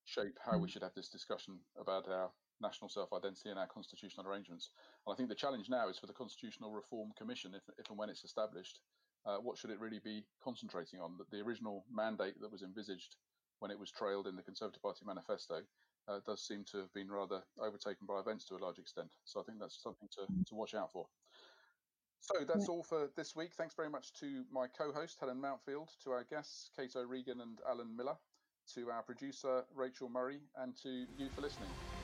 [0.07, 0.71] shape how we mm.
[0.71, 2.31] should have this discussion about our
[2.61, 4.71] national self identity and our constitutional arrangements.
[5.05, 7.97] And I think the challenge now is for the Constitutional Reform Commission, if, if and
[7.97, 8.79] when it's established,
[9.25, 11.17] uh, what should it really be concentrating on?
[11.17, 13.17] That the original mandate that was envisaged
[13.59, 15.61] when it was trailed in the Conservative Party manifesto
[16.07, 19.09] uh, does seem to have been rather overtaken by events to a large extent.
[19.25, 20.45] So I think that's something to, mm.
[20.47, 21.05] to watch out for.
[22.21, 23.51] So that's all for this week.
[23.55, 27.59] Thanks very much to my co host, Helen Mountfield, to our guests, Kate O'Regan and
[27.69, 28.17] Alan Miller
[28.75, 31.96] to our producer, Rachel Murray, and to you for listening.